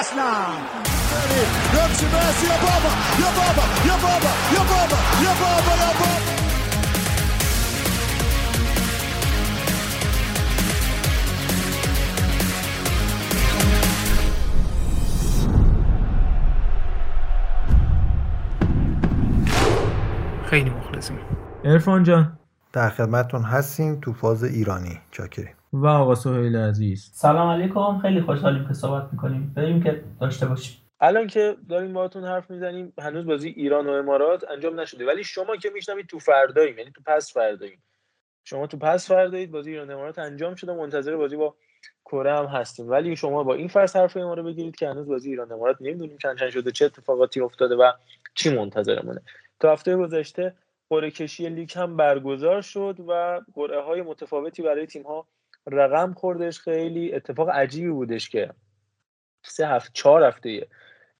[0.00, 0.32] اصلا
[1.74, 2.90] نمشي بس يا بابا
[3.22, 6.38] يا بابا يا بابا يا بابا يا بابا يا بابا
[20.50, 21.18] خیلی مخلصیم.
[21.64, 22.38] ارفان جان.
[22.72, 25.00] در خدمتتون هستیم تو فاز ایرانی.
[25.10, 25.57] چاکریم.
[25.72, 27.10] و آقا سهیل عزیز.
[27.14, 27.98] سلام علیکم.
[28.02, 29.52] خیلی خوشحالیم که صحبت می‌کنیم.
[29.56, 30.76] بریم که داشته باشیم.
[31.00, 35.06] الان که داریم باهاتون حرف می‌زنیم هنوز بازی ایران و امارات انجام نشده.
[35.06, 37.82] ولی شما که میشنوید تو فرداییم یعنی تو پس فرداییم.
[38.44, 41.54] شما تو پس فردایید بازی ایران و امارات انجام شده منتظر بازی با
[42.04, 42.90] کره هم هستیم.
[42.90, 45.76] ولی شما با این فرض حرف ما رو بگیرید که هنوز بازی ایران و امارات
[45.80, 47.92] نمی‌دونیم چند چند شده چه اتفاقاتی افتاده و
[48.34, 49.20] چی منتظرمونه.
[49.60, 50.54] تا هفته گذشته
[50.90, 55.26] قرعه کشی لیگ هم برگزار شد و قرعه های متفاوتی برای تیم ها
[55.66, 58.50] رقم خوردش خیلی اتفاق عجیبی بودش که
[59.42, 60.68] سه هفته چهار هفته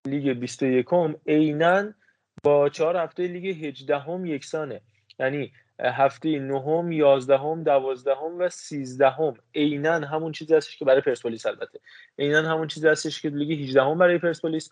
[0.06, 0.86] لیگ 21
[1.26, 1.92] عینا
[2.44, 4.80] با چهار هفته لیگ 18 هم یکسانه.
[5.18, 9.34] یعنی هفته نهم یازدهم دوازدهم و سیزدهم.
[9.54, 11.80] عینا همون چیزی هستش که برای پرسپولیس البته.
[12.18, 14.70] عینا همون چیزی هستش که لیگ 18 هم برای پرسپولیس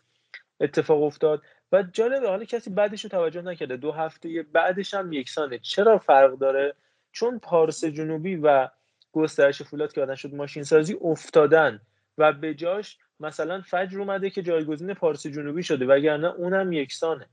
[0.61, 1.43] اتفاق افتاد.
[1.73, 3.77] و جالبه حالا کسی بعدش رو توجه نکرده.
[3.77, 5.59] دو هفته بعدش هم یکسانه.
[5.59, 6.75] چرا فرق داره؟
[7.13, 8.69] چون پارس جنوبی و
[9.17, 11.81] گسترش فولاد که آدم شد ماشین سازی افتادن.
[12.19, 17.27] و به جاش مثلا فجر اومده که جایگزین پارس جنوبی شده وگرنه اونم یکسانه.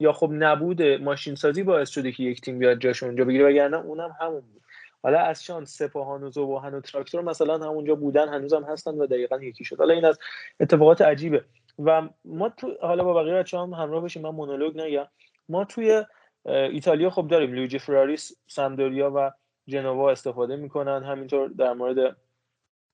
[0.00, 3.76] یا خب نبود ماشین سازی باعث شده که یک تیم بیاد جاش اونجا بگیره وگرنه
[3.76, 4.62] اونم همون بود.
[5.02, 9.36] حالا از شان سپاهان و زباهن و تراکتور مثلا همونجا بودن هنوزم هستن و دقیقا
[9.42, 9.78] یکی شد.
[9.78, 10.18] حالا این از
[10.60, 11.44] اتفاقات عجیبه.
[11.78, 15.06] و ما تو حالا با بقیه بچه‌ها هم همراه بشیم من مونولوگ نگم.
[15.48, 16.04] ما توی
[16.46, 19.30] ایتالیا خب داریم لویجی فراریس سامدوریا و
[19.68, 21.04] جنوا استفاده می‌کنن.
[21.04, 22.16] همینطور در مورد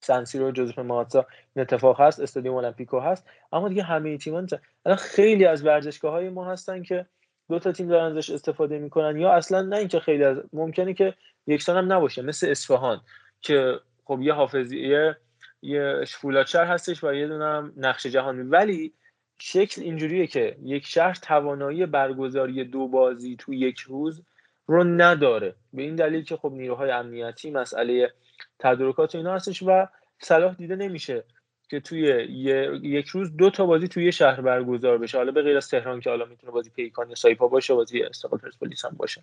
[0.00, 2.20] سنسیرو جوزف ماتزا این اتفاق هست.
[2.20, 3.26] استادیوم المپیکو هست.
[3.52, 4.48] اما دیگه همه تیمان
[4.86, 7.06] الان خیلی از ورزشگاه های ما هستن که
[7.48, 11.14] دو تا تیم دارن ازش استفاده می‌کنن یا اصلا نه اینکه خیلی از ممکنه که
[11.46, 12.22] یکسان هم نباشه.
[12.22, 13.00] مثل اصفهان
[13.40, 15.16] که خب یه حافظیه
[15.62, 18.42] یه فولادشهر هستش و یه دونه نقش جهانی.
[18.42, 18.92] ولی
[19.38, 24.22] شکل اینجوریه که یک شهر توانایی برگزاری دو بازی تو یک روز
[24.66, 25.54] رو نداره.
[25.72, 28.12] به این دلیل که خب نیروهای امنیتی مسئله
[28.58, 29.86] تدارکات اینا هستش و
[30.18, 31.24] صلاح دیده نمیشه
[31.70, 32.02] که توی
[32.82, 35.18] یک روز دو تا بازی توی شهر برگزار بشه.
[35.18, 38.40] حالا به غیر از تهران که حالا می‌تونه بازی پیکان یا سایپا باشه بازی استقلال
[38.40, 39.22] پرسپولیس هم باشه.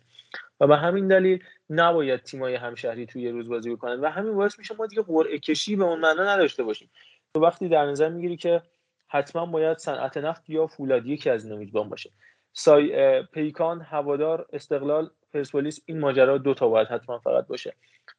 [0.59, 4.59] و به همین دلیل نباید تیمای همشهری توی یه روز بازی بکنن و همین باعث
[4.59, 6.89] میشه ما دیگه قرعه کشی به اون معنا نداشته باشیم.
[7.33, 8.61] تو وقتی در نظر می‌گیری که
[9.07, 12.09] حتما باید صنعت نفت یا فولاد یکی از اینا باشه.
[12.53, 17.73] سای پیکان هوادار استقلال پرسپولیس این ماجرا دو تا باید حتما فقط باشه.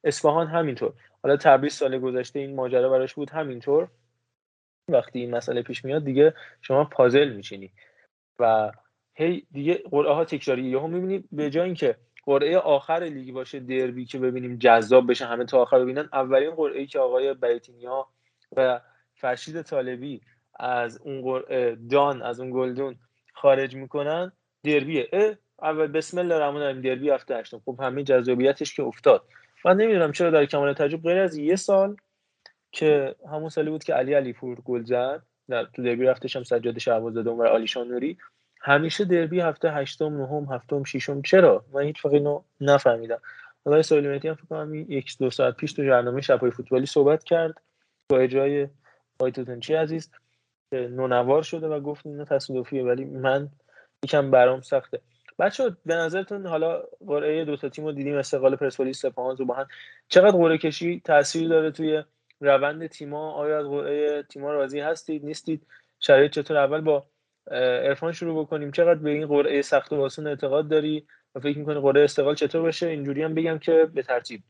[0.05, 0.93] اصفهان همینطور.
[1.23, 3.89] حالا تبریز سال گذشته این ماجرا براش بود همینطور.
[4.89, 7.73] وقتی این مسئله پیش میاد دیگه شما پازل میچینی.
[8.39, 8.73] و
[9.15, 10.63] هی دیگه قرعه ها تکراری.
[10.63, 15.45] یهو می‌بینی به جای اینکه قرعه آخر لیگ باشه دربی که ببینیم جذاب بشه همه
[15.45, 18.07] تا آخر ببینن اولین قرعه که آقای بیتینیا
[18.57, 18.81] و
[19.15, 20.21] فرشید طالبی
[20.59, 21.43] از اون
[21.91, 22.97] دان از اون گلدون
[23.35, 24.33] خارج می‌کنن
[24.65, 25.39] دربیه.
[25.63, 27.63] اول بسم الله الرحمن الرحیم دربی هفته هشتم.
[27.65, 29.23] خب همه جذابیتش که افتاد.
[29.65, 31.97] من نمی‌دونم چرا در کمال تجربه غیر از یه سال
[32.73, 35.23] که همون سالی بود که علی علیپور گل زد.
[35.49, 38.19] در تو دربی رفتش هم سجاد شهبازاده و علی نوری
[38.61, 41.23] همیشه دربی هفته هشتم نهم هفتم ششم.
[41.23, 43.19] چرا؟ من هیچ وقت اینو نفهمیدم.
[43.65, 47.61] آقای سلیمتی هم فکر کنم یک دو ساعت پیش تو برنامه شبای فوتبالی صحبت کرد
[48.09, 48.69] با اجرای
[49.21, 50.11] آقای توتنچی عزیز
[50.73, 53.49] نونوار شده و گفت اینو تصادفیه ولی من
[54.05, 55.01] یکم برام سخته.
[55.41, 59.67] بچه به نظرتون حالا قرعه دو تا تیم رو دیدیم استقلال پرسپولیس سپاهان زوباهن
[60.09, 62.03] چقدر قرعه کشی تاثیر داره توی
[62.41, 65.67] روند تیما؟ آیا از قرعه تیما راضی هستید؟ نیستید؟
[66.01, 67.07] شرایط چطور؟ اول با
[67.51, 68.71] عرفان شروع بکنیم.
[68.71, 72.63] چقدر به این قرعه سخت و آسون اعتقاد داری؟ و فکر می‌کنی قرعه استقلال چطور
[72.63, 74.43] بشه اینجوری هم بگم که به ترتیب.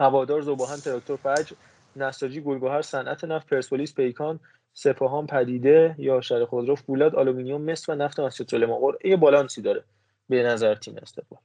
[0.00, 1.56] هوادار ذوب آهن تراکتور فجر
[1.96, 4.40] نساجی گل گهر صنعت نفت پرسپولیس پیکان
[4.72, 9.84] سپاهان پدیده یا شهر خودرو فولاد آلومینیوم مس و نفت مسجد سلیمان قرعه بالانسی داره.
[10.28, 11.40] به نظر تیم استقلال.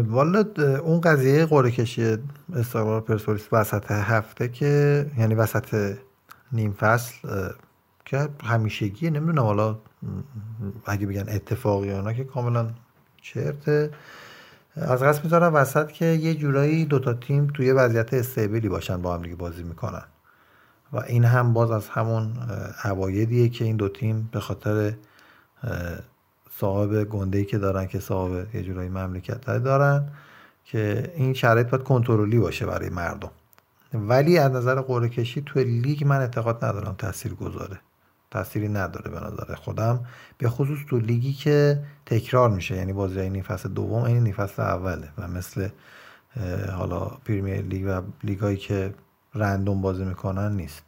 [0.00, 0.44] والا
[0.78, 2.16] اون قضیه قرعه کشی
[2.56, 5.96] استقلال پرسپولیس وسط هفته که یعنی وسط
[6.52, 7.14] نیم فصل
[8.04, 9.78] که همیشگیه نمی‌دونم حالا
[10.86, 12.70] اگه بگن اتفاقی اونا که کاملا
[13.22, 13.90] چرته.
[14.76, 19.22] از قصد می‌ذارم وسط که یه جورایی دوتا تیم توی وضعیت استیبلی باشن با هم
[19.22, 20.04] دیگه بازی می‌کنن.
[20.92, 22.32] و این هم باز از همون
[22.84, 24.94] عوایدیه که این دو تیم به خاطر
[26.60, 30.08] صاحب گنده که دارن که صاحب یه جورایی مملکت دارن
[30.64, 33.30] که این شرایط باید کنترلی باشه برای مردم.
[33.94, 37.80] ولی از نظر قرعه کشی توی لیگ من اعتقاد ندارم تاثیر گذاره
[38.30, 40.06] تأثیری نداره به نظر خودم
[40.38, 42.76] به خصوص تو لیگی که تکرار میشه.
[42.76, 43.44] یعنی بازی این
[43.74, 45.68] دوم این فصل اوله و مثل
[46.72, 48.94] حالا پریمیر لیگ و لیگایی که
[49.34, 50.84] رندوم بازی می‌کنن نیست.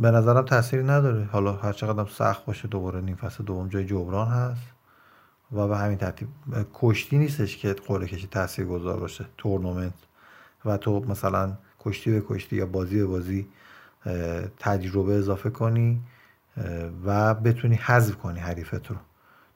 [0.00, 1.24] به نظرم تأثیری نداره.
[1.24, 4.62] حالا هر چقدر سخت باشه دوباره نیم فصل دوم جای جبران هست.
[5.52, 6.28] و به همین ترتیب
[6.74, 9.92] کشتی نیستش که قرعه کشی تاثیر گذار باشه تورنمنت.
[10.64, 13.48] و تو مثلا کشتی به کشتی یا بازی به بازی
[14.58, 16.00] تجربه اضافه کنی
[17.04, 18.96] و بتونی حذف کنی حریفت رو.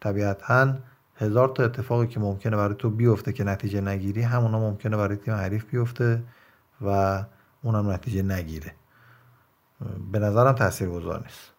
[0.01, 0.75] طبیعتا
[1.17, 5.35] هزار تا اتفاقی که ممکنه برای تو بیفته که نتیجه نگیری همونا ممکنه برای تیم
[5.35, 6.23] حریف بیفته
[6.81, 7.25] و
[7.63, 8.73] اونم نتیجه نگیره.
[10.13, 11.55] به نظرم تاثیر گذار نیست.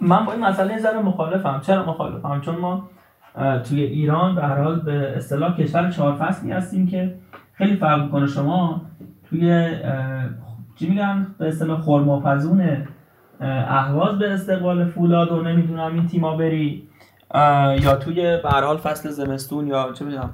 [0.00, 1.60] من با این مسئله ذره مخالفم.
[1.66, 2.88] چرا مخالفم؟ چون ما
[3.64, 7.14] توی ایران به هر حال به اصطلاح کشور چهار فصلی هستیم که
[7.52, 8.26] خیلی فرق می‌کنه.
[8.26, 8.82] شما
[9.30, 9.68] توی
[10.78, 12.86] چی میگن؟ به اصطلاح خرماپزون
[13.40, 16.88] اهواز به استقبال فولاد و نمی‌دونم این تیما بری
[17.82, 20.30] یا توی به حال فصل زمستون یا چه می‌دونم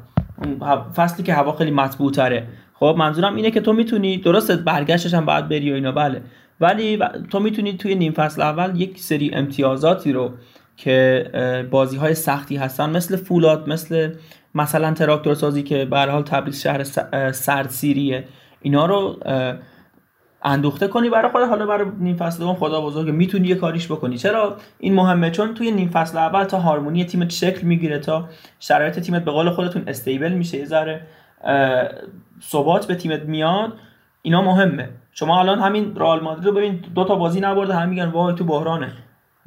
[0.96, 5.24] فصلی که هوا خیلی مطبوع تره خب منظورم اینه که تو می‌تونی درست برگشتش هم
[5.24, 6.22] باید بری و اینا بله.
[6.60, 6.98] ولی
[7.30, 10.32] تو می‌تونی توی نیم فصل اول یک سری امتیازاتی رو
[10.76, 14.14] که بازی های سختی هستن مثل فولاد مثل
[14.54, 16.82] مثلا تراکتور سازی که به حال تبریز شهر
[17.32, 18.24] سردسیریه
[18.62, 19.18] اینا رو
[20.42, 24.18] اندوخته کنی برای خود حالا برای نیم فصل دوم خدا بزرگه می‌تونی یه کاریش بکنی.
[24.18, 28.28] چرا؟ این مهمه چون توی نیم فصل اول تا هارمونی تیمت شکل می‌گیره تا
[28.60, 31.06] شرایط تیمت به قول خودتون استیبل میشه یه ذره
[32.42, 33.72] ثبات به تیمت میاد
[34.22, 34.88] اینا مهمه.
[35.20, 38.44] شما الان همین رئال مادرید رو ببین دو تا بازی نبرده هم میگن وای تو
[38.44, 38.92] بحرانه.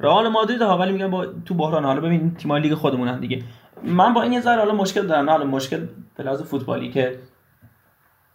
[0.00, 3.42] رئال مادرید ها ولی میگن با تو بحران حالا ببین تیمای لیگ خودمونن دیگه.
[3.84, 5.30] من با این یه ذره حالا مشکل دارم.
[5.30, 5.86] حالا مشکل
[6.16, 7.18] به فوتبالی که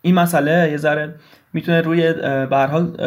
[0.01, 1.15] این مسئله یه ذره
[1.53, 2.13] می‌تونه روی
[2.45, 2.97] به حال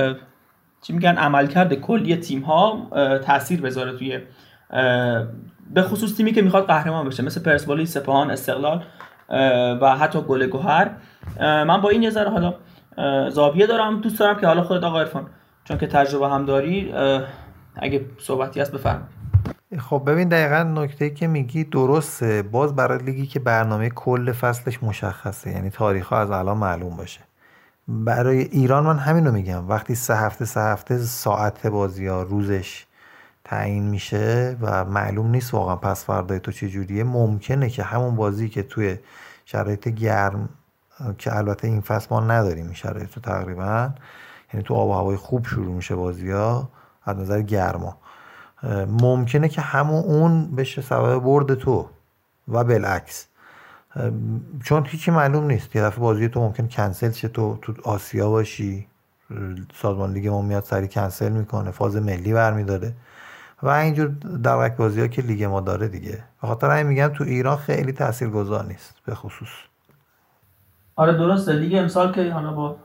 [0.82, 2.88] چی میگن عملکرد کلی تیم ها
[3.24, 4.18] تاثیر بذاره توی
[5.74, 8.84] به خصوص تیمی که می‌خواد قهرمان بشه مثل پرسپولیس سپاهان استقلال
[9.80, 10.90] و حتی گل گوهر
[11.40, 12.54] من با این یه ذره حالا
[13.30, 14.00] زاویه دارم.
[14.00, 15.26] دوست دارم که حالا خودت آقا عرفان
[15.64, 16.94] چون که تجربه هم داری
[17.76, 19.22] اگه صحبتی هست بفرمایید.
[19.78, 22.42] خب ببین دقیقا نکته که میگی درسته.
[22.42, 27.20] باز برای لیگی که برنامه کل فصلش مشخصه یعنی تاریخ ها از الان معلوم باشه.
[27.88, 29.68] برای ایران من همین رو میگم.
[29.68, 32.86] وقتی سه هفته سه هفته ساعت بازی ها روزش
[33.44, 38.48] تعیین میشه و معلوم نیست واقعا پس فردای تو چه جوریه ممکنه که همون بازی
[38.48, 38.96] که توی
[39.44, 40.48] شرایط گرم
[41.18, 43.90] که البته این فصل ما نداریم این شرایط تقریبا.
[44.52, 46.68] یعنی تو آب و هوای خوب شروع میشه بازی ها
[47.04, 47.96] از نظر گرما.
[48.86, 51.88] ممکنه که همون اون بشه سبب برد تو
[52.48, 53.26] و بالعکس.
[54.64, 55.76] چون هیچی معلوم نیست.
[55.76, 58.86] یه دفعه بازی تو ممکن کنسل شه تو تو آسیا باشی.
[59.74, 62.92] سازمان لیگ ما میاد سری کنسل می‌کنه فاز ملی برمیداره.
[63.62, 64.08] و اینجور
[64.42, 66.24] در بازی ها که لیگ ما داره دیگه.
[66.42, 69.48] به خاطر همین میگم تو ایران خیلی تاثیرگذار نیست به خصوص.
[70.96, 71.52] آره درسته.
[71.52, 72.76] لیگ امسال که حالا با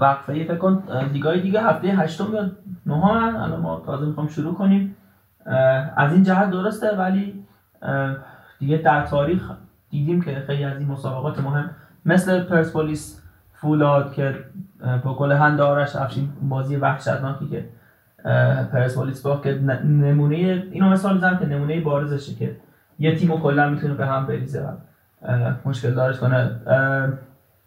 [0.00, 0.82] وقفه فکر کن
[1.12, 2.50] لیگای دیگه هفته هشتم یا
[2.86, 4.96] نهم الان ما تازه می‌خوام شروع کنیم.
[5.96, 7.44] از این جهت درسته ولی
[8.58, 9.50] دیگه در تاریخ
[9.90, 11.70] دیدیم که خیلی از این مسابقات مهم
[12.06, 13.22] مثل پرسپولیس
[13.52, 14.44] فولاد که
[15.04, 17.68] با گل هند آرش افشین بازی وحشتناکی که
[18.72, 20.36] پرسپولیس با که نمونه
[20.70, 22.56] اینو مثال می‌زنم که نمونه بارزشه که
[22.98, 24.68] یه تیمو کلا می‌تونه به هم بریزه.
[25.64, 26.60] مشکل دارش کنه.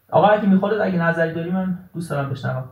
[0.10, 2.66] آقا اگه می‌خواد اگه نظری داری من دوست دارم بشنوم.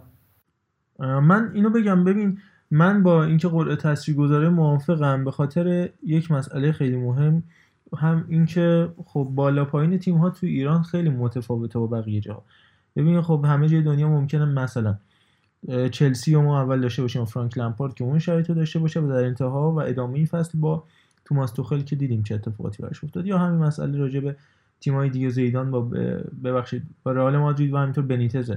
[0.99, 2.39] من اینو بگم ببین
[2.71, 5.25] من با اینکه قرعه تاثیرگذاره موافقم.
[5.25, 7.43] به خاطر یک مسئله خیلی مهم
[7.97, 12.43] هم اینکه خب بالا پایین تیم ها تو ایران خیلی متفاوته با بقیه جاها.
[12.95, 14.95] ببین خب همه جای دنیا ممکنه مثلا
[15.91, 19.23] چلسی و ما اول داشته باشیم فرانک لمپارد که اون شرایط داشته باشه و در
[19.23, 20.83] انتها و ادامه فصل با
[21.25, 23.25] توماس توخل که دیدیم چه اتفاقاتی براش افتاد.
[23.25, 24.35] یا همین مسئله راجع به
[24.81, 25.81] تیمای دیگه زیدان با
[26.43, 28.53] ببخشید با رئال مادرید و همینطور بنیتز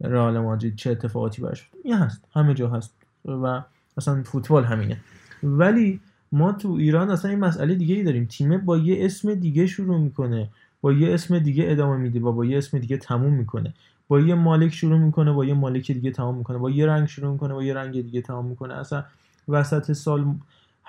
[0.00, 3.62] رئال مادرید چه اتفاقاتی براش این هست همه جا هست و
[3.96, 4.96] اصلا فوتبال همینه.
[5.42, 6.00] ولی
[6.32, 8.24] ما تو ایران اصلا این مسئله دیگه ای داریم.
[8.24, 10.48] تیم با یه اسم دیگه شروع می‌کنه
[10.80, 13.74] با یه اسم دیگه ادامه میده و با یه اسم دیگه تموم می‌کنه.
[14.08, 16.58] با یه مالک شروع می‌کنه با یه مالک دیگه تمام می‌کنه.
[16.58, 18.74] با یه رنگ شروع می‌کنه با یه رنگ دیگه تمام می‌کنه.
[18.74, 19.04] اصلا
[19.48, 20.24] وسط سال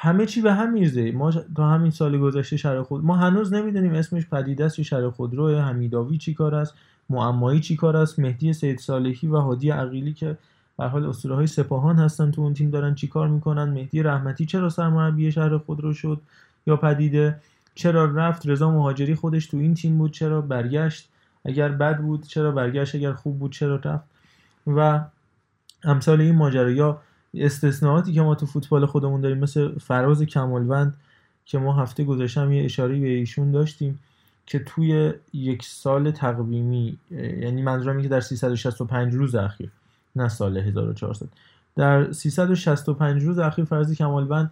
[0.04, 3.94] همه چی به هم میرزه ما تا همین سال گذشته شهر خود ما هنوز نمی‌دونیم
[3.94, 6.74] اسمش پدیده است یا شهر خودرو حمیداوی چی کار است
[7.10, 10.38] معمایی چی کار است مهدی سید صالحی و هادی عقیلی که
[10.78, 13.64] به حال اسطوره های سپاهان هستن تو اون تیم دارن چی کار می‌کنن.
[13.64, 16.22] مهدی رحمتی چرا سرمربی شهر خودرو شد
[16.68, 17.40] یا پدیده؟
[17.76, 21.10] چرا رفت؟ رضا مهاجری خودش تو این تیم بود چرا برگشت؟
[21.46, 24.04] اگر بد بود چرا برگشت؟ اگر خوب بود چرا رفت؟
[24.68, 25.02] و
[25.84, 27.02] امثال این ماجرا یا
[27.34, 30.98] استثناءاتی که ما تو فوتبال خودمون داریم مثل فراز کمالوند
[31.46, 34.00] که ما هفته گذاشتم یه اشاره به ایشون داشتیم
[34.46, 39.72] که توی یک سال تقویمی یعنی منظورم که در 365 روز اخیر
[40.16, 41.28] نه سال 1400
[41.76, 44.52] در 365 روز اخیر فراز کمالوند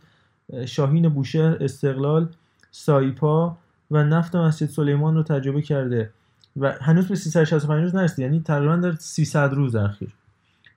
[0.66, 2.30] شاهین بوشهر استقلال
[2.72, 3.58] سایپا
[3.92, 6.10] و نفت مسجد سلیمان رو تجربه کرده
[6.58, 10.10] و هنوز به 365 روز نرسید یعنی تقریبا در 300 روز اخیر.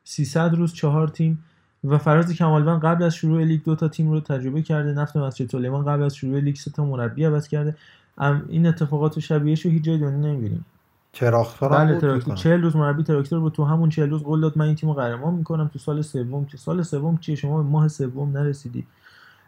[0.04, 1.44] 300 روز چهار تیم
[1.84, 5.50] و فراز کمالوند قبل از شروع لیگ دو تا تیم رو تجربه کرده نفت مسجد
[5.50, 7.76] سلیمان قبل از شروع لیگ سه تا مربی عوض کرده.
[8.48, 10.64] این اتفاقات و شبیهش رو هیچ جای دنیا نمی‌بینیم.
[11.12, 12.34] تراکتور بله تراکتور.
[12.34, 13.52] 40 روز مربی تراکتور بود.
[13.52, 15.70] تو همون 40 روز قول داد من این تیمو قهرمان می‌کنم.
[15.72, 18.86] تو سال سوم که سال سوم چیه؟ شما ماه سوم نرسیدی.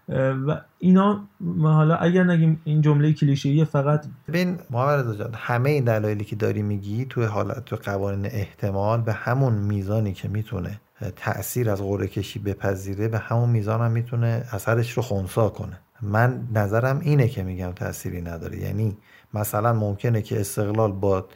[0.09, 1.25] و اینا
[1.63, 6.63] حالا اگر نگیم این جمله کلیشه‌ای فقط ببین محمد جان همه این دلایلی که داری
[6.63, 10.81] میگی توی حالت تو قوانین احتمال به همون میزانی که می‌تونه
[11.17, 15.81] تاثیر از قرعه کشی بپذیره به همون میزان هم می‌تونه اثرش رو خونسا کنه.
[16.03, 18.59] من نظرم اینه که میگم تأثیری نداره.
[18.59, 18.97] یعنی
[19.35, 21.27] مثلا ممکنه که استقلال با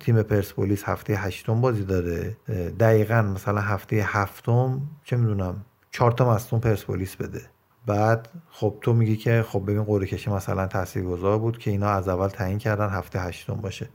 [0.00, 2.36] تیم پرسپولیس هفته هشتم بازی داره
[2.80, 7.40] دقیقا مثلا هفته هفتم چه می‌دونم چهار تا مستون پرسپولیس بده.
[7.86, 12.08] بعد خب تو میگی که خب ببین قرعه کشی مثلا تاثیرگذار بود که اینا از
[12.08, 13.88] اول تعیین کردن هفته هشتم باشه.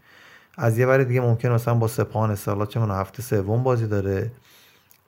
[0.58, 4.32] از یه ور دیگه ممکن مثلا با سپاهان استقلال چه هفته سوم بازی داره.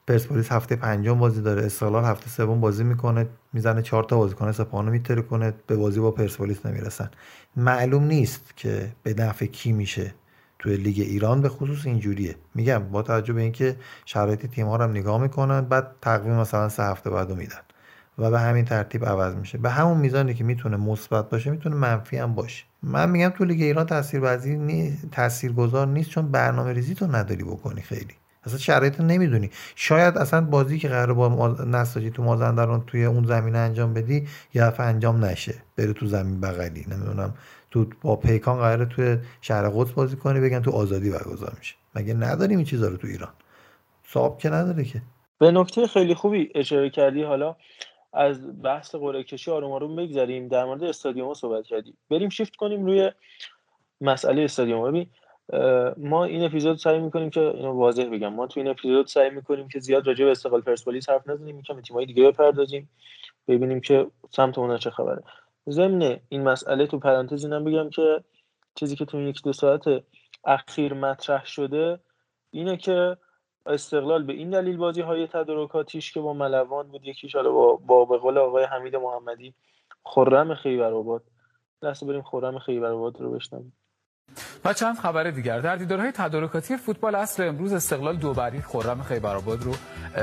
[0.08, 1.66] پرسپولیس هفته پنجم بازی داره.
[1.66, 6.12] استقلال هفته سوم بازی می‌کنه می‌زنه چهار تا بازیکن سپاهانو میتره کنه به بازی با
[6.12, 7.10] پرسپولیس نمی‌رسن.
[7.56, 10.14] معلوم نیست که به نفع کی میشه
[10.60, 12.36] توی لیگ ایران به خصوص اینجوریه.
[12.56, 16.70] میگم با توجه به اینکه شرایط تیم ها رو هم نگاه می‌کنن بعد تقویم مثلا
[16.70, 17.62] سه هفته بعدو میدن.
[18.20, 19.58] و به همین ترتیب عوض میشه.
[19.58, 22.64] به همون میزانی که می‌تونه مثبت باشه می‌تونه منفی هم باشه.
[22.84, 24.98] من میگم تو لیگ ایران تاثیرپذیر نی...
[25.12, 28.14] تاثیرگذار نیست چون برنامه ریزی تو نداری بکنی خیلی.
[28.44, 29.50] اصلا شرایط نمی‌دونی.
[29.76, 34.64] شاید اصلا بازی که قرار با نساجی تو مازندران توی اون زمینه انجام بدی یه
[34.64, 35.56] دفعه انجام نشه.
[35.78, 36.86] بره تو زمین بغلی.
[36.92, 37.34] نمی‌دونم.
[37.72, 41.76] تو با پیکان قراره توی شهر قدس بازی کنی بگن تو آزادی برگزار میشه.
[41.96, 43.30] مگه نداریم این چیزا رو تو ایران؟
[44.08, 45.02] صاحب که نداره که.
[45.40, 47.24] به نکته خیلی خوبی اشاره کردی.
[47.24, 47.56] حالا
[48.14, 50.48] از بحث قرعه کشی آروم آروم بگذریم.
[50.48, 51.98] در مورد استادیوم صحبت کردیم.
[52.10, 53.12] بریم شیفت کنیم روی
[54.02, 54.92] مسئله استادیوم.
[54.92, 55.08] ببین
[55.98, 58.34] ما این اپیزود سعی می‌کنیم که اینو واضح بگم.
[58.34, 61.60] ما تو این اپیزود سعی می‌کنیم که زیاد راجع به استقلال پرسپولیس حرف نزنیم.
[61.60, 62.90] یکم تیمای دیگه بپردازیم.
[63.48, 65.24] ببینیم که سمت اونها چه خبره.
[65.70, 68.24] ضمن این مسئله تو پرانتز اینم بگم که
[68.76, 69.84] چیزی که تو یک دو ساعت
[70.46, 72.00] اخیر مطرح شده
[72.52, 73.18] اینه که
[73.66, 78.06] استقلال به این دلیل بازی های تدارکاتیش که با ملوان بود یکیش حالا با, با
[78.06, 79.54] به قول آقای حمید محمدی
[80.04, 81.24] خرم خیبر آباد.
[81.82, 83.74] لحظه بریم خرم خیبر آباد رو بشنویم.
[84.66, 85.60] و چند خبر دیگر.
[85.60, 89.74] در دیدارهای تدارکاتی فوتبال اصر امروز استقلال دو بری خرم خیبرآباد رو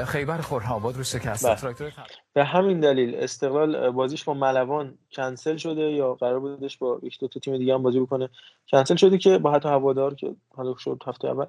[0.05, 1.65] خیبر خرم‌آباد رو شکست.
[1.65, 1.93] بله.
[2.33, 7.29] به همین دلیل استقلال بازیش با ملوان کنسل شده یا قرار بودش با یک دو
[7.29, 8.29] تا تیم دیگه هم بازی بکنه.
[8.71, 11.47] کنسل شده که با حتی هوادار که حالا شد هفته اول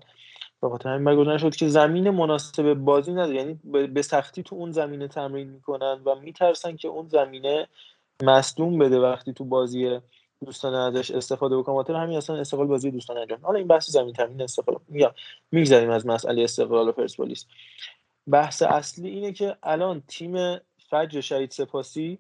[0.62, 3.36] به خاطر همین برگزار شد که زمین مناسب بازی نداره.
[3.36, 7.68] یعنی به سختی تو اون زمینه تمرین می‌کنن و میترسن که اون زمینه
[8.24, 10.00] مصدوم بده وقتی تو بازی
[10.46, 13.40] دوستانه ازش استفاده بکنم خاطر همین اصلا استقلال بازی دوستانه انجام.
[13.44, 14.80] حالا این بحث زمین تامین استقلال.
[14.88, 15.12] میگم
[15.52, 17.46] میگذریم از مسئله استقلال و پرسپولیس.
[18.32, 20.58] بحث اصلی اینه که الان تیم
[20.90, 22.20] فجر شهید سپاسی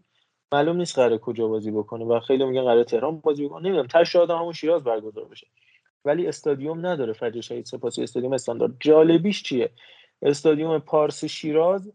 [0.51, 3.63] معلوم نیست قراره کجا بازی بکنه و خیلی میگن قراره تهران بازی بکنه.
[3.63, 5.47] نمی‌دونم تا شاید همون شیراز برگزار بشه.
[6.07, 8.03] ولی استادیوم نداره فجر شهید سپاسی.
[8.03, 8.71] استادیوم استاندارد.
[8.79, 9.69] جالبیش چیه؟
[10.21, 11.91] استادیوم پارس شیراز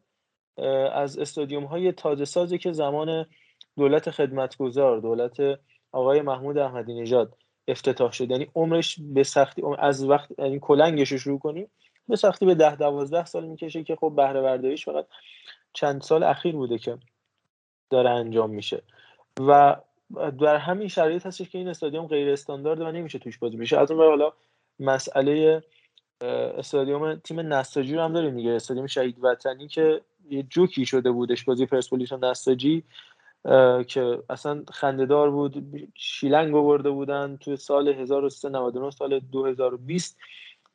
[0.92, 3.26] از استادیوم های تازه سازی که زمان
[3.76, 5.60] دولت خدمتگزار دولت
[5.92, 7.36] آقای محمود احمدی نژاد
[7.68, 8.30] افتتاح شد.
[8.30, 11.70] یعنی عمرش به سختی از وقت یعنی کلنگش رو شروع کنیم
[12.08, 15.06] به سختی به ده دوازده سال می‌کشه که خب بهره برداریش فقط
[15.72, 16.98] چند سال اخیر بوده که
[17.90, 18.82] داره انجام میشه.
[19.40, 19.76] و
[20.40, 23.78] در همین شرایط هستش که این استادیوم غیر استاندارد و نمیشه توش بازی بشه.
[23.78, 24.32] از اون حالا
[24.80, 25.62] مسئله
[26.58, 28.50] استادیوم تیم نساجی رو هم داریم دیگه.
[28.50, 30.00] استادیوم شهید وطنی که
[30.30, 32.84] یه جوکی شده بودش بازی پرسپولیس و نساجی
[33.88, 40.18] که اصلا خندهدار بود شیلنگ آورده بودن توی سال 1399 سال 2020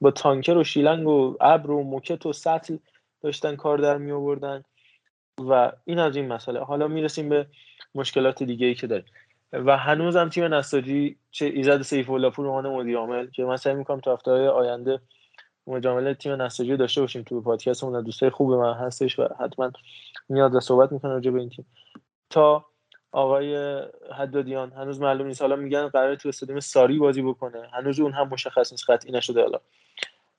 [0.02, 2.78] با تانکر و شیلنگ و ابر و موکت و سطل
[3.22, 4.64] داشتن کار در می آوردن
[5.40, 6.60] و این از این مسئله.
[6.60, 7.48] حالا می‌رسیم به
[7.96, 9.06] مشکلات دیگه ای که داریم.
[9.54, 13.58] و هنوز هم تیم نساجی چه ایزد سیف الله پور عنوان مدیر عامل که من
[13.58, 15.02] سعی می‌کنم تا هفته آینده
[15.68, 19.72] مجامله تیم نساجی داشته باشیم تو پادکستمون دوستای خوب من هستش و حتما
[20.30, 21.66] میاد و صحبت می‌کنه راجع به این تیم.
[22.30, 22.66] تا
[23.12, 23.82] آقای
[24.18, 25.42] حدادیان هنوز معلوم نیست.
[25.42, 27.70] حالا میگن قرار تو استادیوم ساری بازی بکنه.
[27.74, 29.60] هنوز اون هم مشخص نیست قطعی نشده حالا.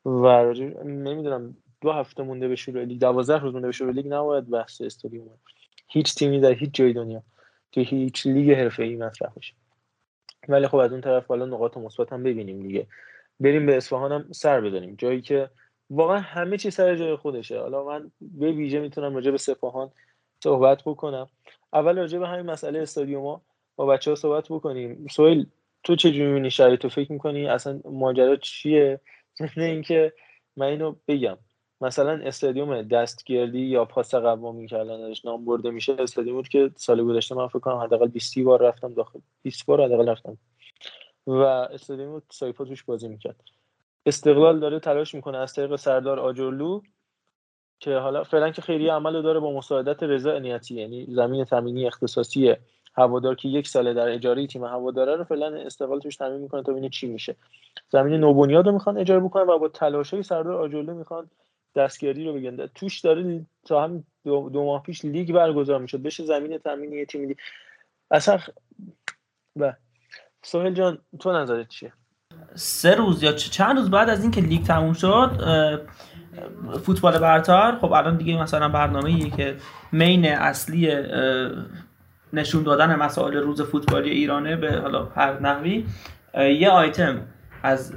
[0.05, 0.53] و
[0.85, 4.81] نمی‌دونم دو هفته مونده به شروع لیگ 12 روز مونده به شروع لیگ نباید بحث
[4.81, 5.29] استادیوم.
[5.89, 7.23] هیچ تیمی در هیچ جای دنیا.
[7.73, 9.55] تو هیچ لیگ حرفه‌ای مطرح بشه.
[10.49, 12.87] ولی خب از اون طرف بالا نقاط مثبت هم ببینیم دیگه.
[13.41, 14.95] بریم به اصفهان هم سر بزنیم.
[14.99, 15.51] جایی که
[15.91, 17.61] واقعا همه چی سر جای خودشه.
[17.61, 19.91] حالا من به ویژه می‌تونم راجع به سپاهان
[20.43, 21.29] صحبت بکنم.
[21.73, 23.41] اول راجع به همین مسئله استادیوم
[23.77, 25.07] با بچه ها صحبت بکنیم.
[25.11, 25.47] سویل
[25.85, 29.01] تو چه جوری می‌بینی؟ شرایط تو فکر می‌کنی؟ اصلا ماجرا چیه؟
[29.57, 30.13] نه اینکه
[30.57, 31.39] من اینو بگم.
[31.81, 37.35] مثلا استادیوم دستگردی یا پاس قوامی که الان نام برده میشه استادیوم که سال گذشته
[37.35, 40.39] من فکر کنم حداقل 20 بار رفتم داخل 20 بار حداقل رفتم.
[41.27, 43.41] و استادیوم سایپا توش بازی می‌کرد.
[44.07, 46.81] استقلال داره تلاش می‌کنه از طریق سردار آجرلو
[47.81, 52.55] که حالا فعلا که خیلی عمل داره با مساعدت رضا انیتی یعنی زمین تامینی اختصاصی
[52.95, 56.73] هوادار که یک ساله در اجاره تیم هواداره رو فعلا استقلال توش تامین می‌کنه تا
[56.73, 57.37] ببینه چی میشه.
[57.91, 61.31] زمین نوبنیاد رو می‌خوان اجاره بکنن و با تلاشای سردار آجرلو می‌خوان
[61.77, 66.03] دستگیری رو بگن توش داره تا هم دو, ماه پیش لیگ برگزار می‌شد.
[66.03, 67.37] بشه زمین تامینی تیم
[68.11, 68.39] اصلا
[69.57, 69.73] و
[70.43, 71.93] سهیل جان تو نظرت چیه؟
[72.55, 75.31] سه روز یا چند روز بعد از اینکه لیگ تموم شد
[76.83, 77.79] فوتبال برتر.
[77.81, 79.57] خب الان دیگه مثلا برنامه که
[79.93, 80.93] مین اصلی
[82.33, 85.87] نشون دادن مسائل روز فوتبالی ایرانه به حالا هر نحوی.
[86.35, 87.27] یه آیتم
[87.63, 87.95] از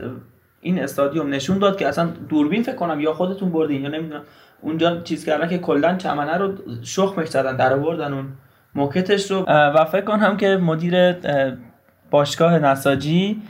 [0.61, 4.21] این استادیوم نشون داد که اصلا دوربین فکر کنم یا خودتون بردین یا نمی‌دونم.
[4.61, 8.25] اونجا چیز کردن که کلا چمنه رو شخمش زدن در آوردن اون
[8.75, 9.45] موکتش رو.
[9.47, 11.15] و فکر کنم که مدیر
[12.11, 13.41] باشگاه نساجی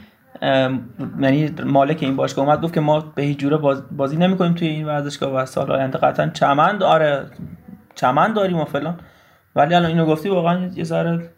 [1.20, 3.56] یعنی مالک این باشگاه اومد گفت که ما به هیچ جوره
[3.90, 5.98] بازی نمی‌کنیم توی این ورزشگاه و سال آینده.
[5.98, 7.26] قطعا چمن آره
[7.94, 9.00] چمن داریم و فلان.
[9.56, 11.30] ولی الان اینو گفتی واقعا یه ذره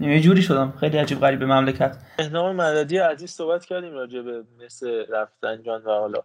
[0.00, 0.72] یه جوری شدم.
[0.80, 1.96] خیلی عجیب غریب به مملکت.
[2.18, 6.20] اهنام مددی عزیز صحبت کردیم راجع به مثل رفتنجان و حالا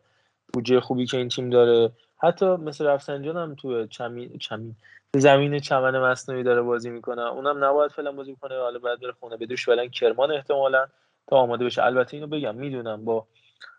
[0.54, 1.92] بودجه خوبی که این تیم داره.
[2.18, 4.76] حتی مثل رفسنجان هم تو چمین چمین
[5.16, 7.22] زمین چمن مصنوعی داره بازی می‌کنه.
[7.22, 8.56] اونم نباید فعلا بازی کنه.
[8.56, 9.38] حالا بعد بره خونه.
[9.38, 10.86] بدوش فعلا کرمان احتمالا.
[11.28, 11.84] تا آماده بشه.
[11.84, 13.26] البته اینو بگم می‌دونم با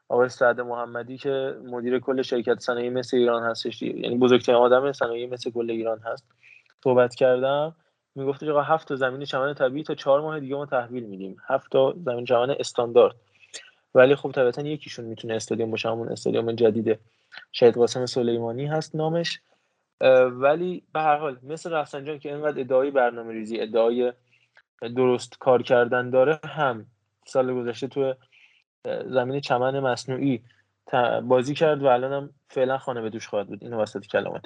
[0.08, 3.82] آقای سعد محمدی که مدیر کل شرکت صنایع مثل ایران هستش.
[3.82, 6.24] یعنی بزرگترین آدم صنایع مثل کل ایران هست.
[6.84, 7.76] صحبت کردم.
[8.14, 11.36] می‌گفت آقا هفت تا زمین چمن طبیعی تا چهار ماه دیگه ما تحویل میدیم.
[11.46, 13.16] هفت تا زمین چمن استاندارد.
[13.94, 16.98] ولی خب طبیعتا یکیشون می‌تونه استادیوم باشه همون استادیوم جدید
[17.52, 19.40] شهید قاسم سلیمانی هست نامش.
[20.30, 24.12] ولی به هر حال مثل رفسنجان که اینقدر ادعای برنامه ریزی ادعای
[24.96, 26.86] درست کار کردن داره هم
[27.26, 28.14] سال گذشته تو
[29.06, 30.42] زمین چمن مصنوعی
[31.22, 33.64] بازی کرد و الان هم فعلا خانه به دوش خواهد بود.
[33.64, 34.42] اینو وسط کلمات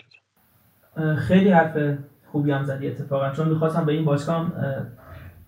[1.29, 1.99] خیلی حرف
[2.35, 3.31] خوبی هم زدی اتفاقا.
[3.31, 4.47] چون می‌خواستم به این باشگاه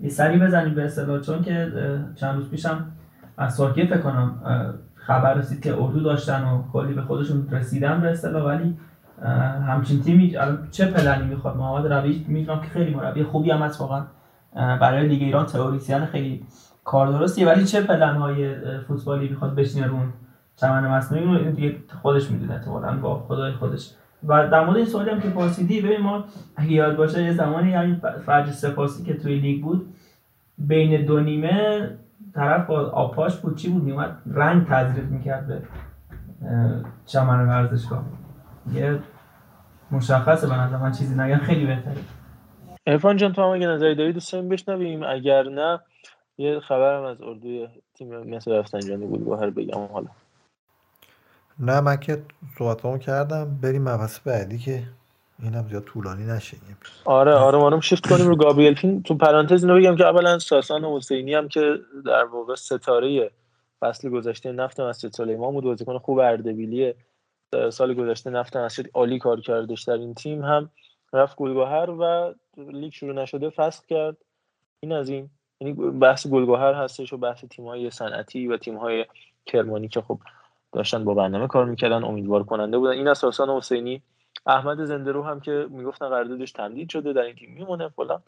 [0.01, 1.21] یه سری بزنیم به اصطلاح.
[1.21, 1.73] چون که
[2.15, 2.87] چند روز پیشم
[3.39, 4.35] از ترکیه فکر کنم
[4.95, 8.45] خبر رسید که اردو داشتن و کلی به خودشون رسیدن به اصطلاح.
[8.45, 8.77] ولی
[9.67, 10.37] همچین تیمی
[10.71, 14.05] چه پلنی می‌خواد؟ محمد روی می‌دونم که خیلی مربی خوبی هم هست واقعا.
[14.55, 16.45] برای لیگ ایران تئوریسین خیلی
[16.85, 17.47] کار درستیه.
[17.47, 19.99] ولی چه پلن های فوتبالی می‌خواد بشینه رو
[20.57, 23.91] چمن مصنوعی؟ رو دیگه خودش می‌دونه احتمالاً با خدای خودش.
[24.25, 26.25] و در مورد این سوالی هم که پرسیدی ببین ما
[26.57, 29.95] اگه یاد باشه یه زمانی همین فرج سپاسی که توی لیگ بود
[30.59, 31.91] بین دو نیمه
[32.35, 35.63] طرف با آپاش بود چی بود؟ میومد رنگ تزریق می‌کرد به
[37.07, 38.05] چمن ورزشگاه.
[38.75, 38.99] یه
[39.91, 41.97] مشخصه به من چیزی نگم خیلی بهتره.
[42.87, 45.03] ارفان جان تو هم اگه نظری داری دوست بشنویم.
[45.03, 45.81] اگر نه
[46.39, 50.09] یه خبرم از اردوی تیم مثل رفتنجانی بود هر بگم حالا.
[51.59, 52.23] نه من که
[52.59, 53.59] صحبتامو کردم.
[53.63, 54.83] بریم مبحث بعدی که
[55.43, 56.57] اینم زیاد طولانی نشه
[57.05, 61.35] آره آره آره شیفت کنیم رو گابریل تو پرانتز اینو بگم که اولا ساسان حسینی
[61.35, 63.31] هم که در واقع ستاره
[63.81, 65.65] فصل گذشته نفت مسجد سلیمان بود.
[65.65, 66.95] بازیکن خوب اردبیلی
[67.71, 70.71] سال گذشته نفت مسجد عالی کار کردش در این تیم هم.
[71.13, 74.17] رفت گلگهر و لیگ شروع نشده فصل کرد.
[74.81, 75.31] این از این.
[75.61, 79.07] یعنی بحث گلگهر هستش و بحث تیم‌های صنعتی و تیم‌های
[79.47, 80.19] کرمانی که خب
[80.73, 82.93] داشتن با برنامه کار می‌کردن امیدوار کننده بودن.
[82.93, 84.03] این اساسان حسینی
[84.47, 88.23] احمد زندرو هم که می‌گفتن قراردادش تمدید شده در این تیم میمونه فلان.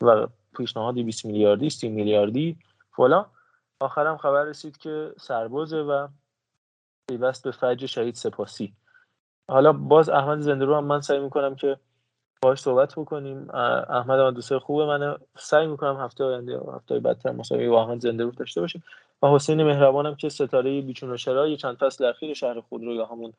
[0.00, 2.56] و پیشنهادی 20 میلیاردی 30 میلیاردی
[2.96, 3.26] فلان.
[3.80, 6.08] آخرم خبر رسید که سربازه و
[7.08, 8.72] پیوست به فجر شهید سپاسی.
[9.48, 11.76] حالا باز احمد زندرو هم من سعی می‌کنم که
[12.42, 13.50] باش صحبت بکنیم.
[13.90, 18.30] احمد دوست خوبه من سعی می‌کنم هفته آینده هفته بعدتر مسابقه با احمد زنده رو
[18.30, 18.82] داشته باشیم.
[19.22, 23.06] و حسین مهربانم که ستاره بیچون و چرا چند فصل اخیر شهر خود رو یا
[23.06, 23.32] همون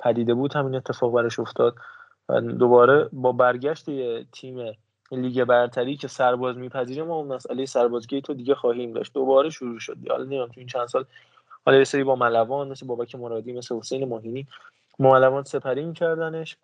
[0.00, 1.74] پدیده بود همین اتفاق برش افتاد
[2.28, 4.72] و دوباره با برگشت یه تیم
[5.12, 9.14] لیگ برتری که سرباز میپذیره ما اون مسئله سربازگی تو دیگه خواهیم داشت.
[9.14, 11.04] دوباره شروع شد حالا نمی‌دونم تو این چند سال
[11.66, 14.46] حالا یه سری با ملوان مثل بابک مرادی مثل حسین ماهینی
[14.98, 16.56] ملوان سپری میکردنش.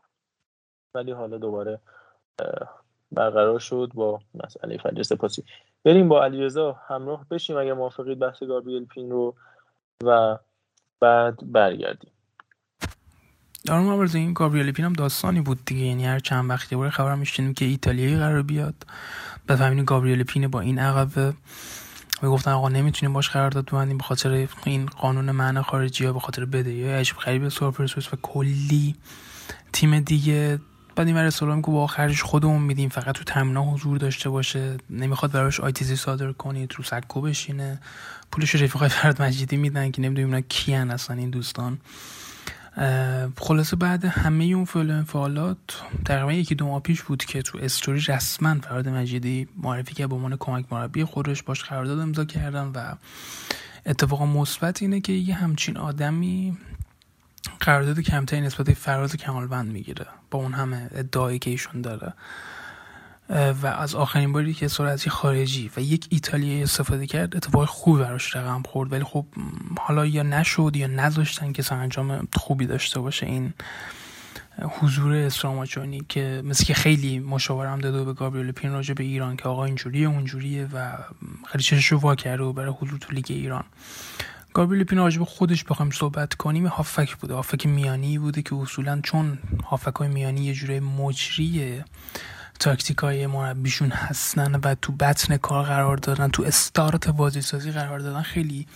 [0.94, 1.80] ولی حالا دوباره
[3.12, 5.44] برقرار شد با مسئله فجر سپاسی.
[5.84, 9.34] بریم با علیرضا همراه بشیم اگر موافقید بحث گابریل پین رو
[10.04, 10.38] و
[11.00, 12.10] بعد برگردیم.
[13.66, 15.80] دارم عوض این گابریل پین هم داستانی بود دیگه.
[15.80, 18.74] یعنی هر چند وقتی باره خبرم میشنیم که ایتالیایی قرار بیاد.
[19.48, 21.34] بفهمین گابریل پین با این عقبه.
[22.22, 26.20] و گفتن آقا نمی‌تونیم باش قرارداد ببندیم به خاطر این قانون معنی خارجی یا به
[26.20, 28.96] خاطر بده یا عجب خریب سورپرسوس و کلی
[29.72, 30.58] تیم دیگه.
[30.98, 35.32] بعد این ور که با خرجش خودمون میدیم فقط تو تمنا حضور داشته باشه نمی‌خواد
[35.32, 37.80] براش آیتیزی صادر کنید رو سکو بشینه.
[38.32, 41.78] پولش رفیقای فرد مجیدی میدن که نمی‌دونیم اینا کیان اصلا این دوستان.
[43.36, 48.00] خلاصه بعد همه اون فعل انفعالات تقریبا یکی دو ماه پیش بود که تو استوری
[48.00, 52.94] رسما فراد مجیدی معرفی که به عنوان کمک مربی خودش باش قرارداد امضا کردن و
[53.86, 56.56] اتفاقا مثبت اینه که یه همچین آدمی
[57.60, 60.06] قرارداد کمتری نسبت فراز کمالبند می‌گیره.
[60.30, 62.12] با اون همه ادعایی که ایشون داره.
[63.62, 68.36] و از آخرین باری که سرعتی خارجی و یک ایتالیایی استفاده کرد اتفاق خوبی براش
[68.36, 68.92] رقم خورد.
[68.92, 69.26] ولی خب
[69.78, 73.52] حالا یا نشد یا نذاشتن که انجام خوبی داشته باشه این
[74.62, 79.48] حضور استراماچونی که مثل که خیلی مشاورم داده به گابریل پین راجع به ایران که
[79.48, 80.92] آقا اینجوریه اونجوریه و
[81.46, 83.64] خیلی چشش وا کرده برای حضور تو لیگ ایران.
[84.58, 87.34] گابریل پین راجب خودش بخوایم صحبت کنیم هافک بوده.
[87.34, 91.82] هافک میانی بوده که اصولا چون هافک های میانی یه جوره مجری
[92.60, 97.98] تاکتیک های مربیشون هستن و تو بطن کار قرار دادن تو استارت بازی سازی قرار
[97.98, 98.66] دادن خیلی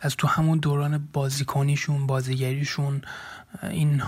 [0.00, 3.02] از تو همون دوران بازیکنیشون بازیگریشون
[3.62, 4.02] این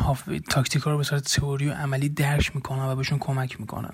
[0.51, 3.93] تاکتیک ها رو به صورت تئوری و عملی درش می‌کنن و بهشون کمک می‌کنن.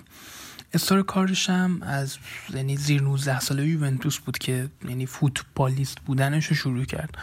[0.73, 2.17] استار کارش هم از
[2.53, 7.17] یعنی زیر 19 ساله یوونتوس بود که یعنی فوتبالیست بودنش رو شروع کرد.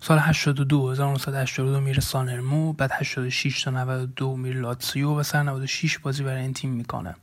[0.00, 6.22] سال 82 1982 میره سانرمو بعد 86 تا 92 میره لاتسیو و سر 96 بازی
[6.22, 7.14] برای این تیم می‌کنه.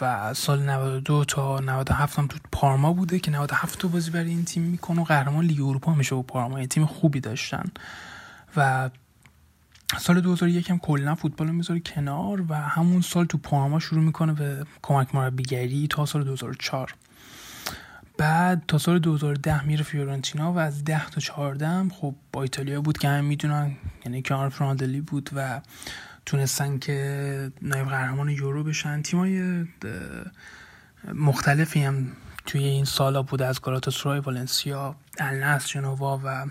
[0.00, 4.44] و سال 92 تا 97 هم تو پارما بوده که 97 تا بازی برای این
[4.44, 6.60] تیم می‌کنه و قهرمان لیگ اروپا میشه با پارما.
[6.60, 7.64] یه تیم خوبی داشتن.
[8.56, 8.90] و
[9.98, 14.66] سال 2001 هم کلا فوتبال می‌ذاره کنار و همون سال تو پارما شروع می‌کنه به
[14.82, 16.94] کمک مربیگری تا سال 2004
[18.18, 22.80] بعد تا سال 2010 میره فیورنتینا و از 10 تا 14 هم خب با ایتالیا
[22.80, 25.60] بود که هم می‌دونن یعنی کنار فراندلی بود و
[26.26, 29.02] تونستن که نایب قهرمان یورو بشن.
[29.02, 29.64] تیمای
[31.14, 32.06] مختلفی هم
[32.46, 36.46] توی این سالا بوده از گالاتاسرای والنسیا الناس جنوا و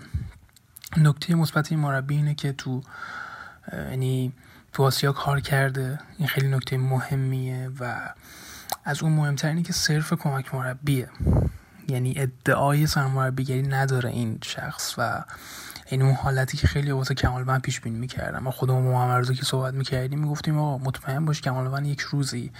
[0.96, 2.82] نکته مثبت این مربی اینه که تو
[3.72, 4.32] یعنی
[4.72, 5.98] تو آسیا کار کرده.
[6.18, 8.10] این خیلی نکته مهمیه و
[8.84, 11.08] از اون مهمتر اینه که صرف کمک مربیه.
[11.88, 15.24] یعنی ادعای سرمربیگری نداره این شخص و
[15.86, 19.74] این اون حالتی که خیلی واسه کمالوند پیش بینی می‌کردم ما خودمون محمد که صحبت
[19.74, 22.52] می‌کردیم می‌گفتیم آقا مطمئن باش کمالوند یک روزی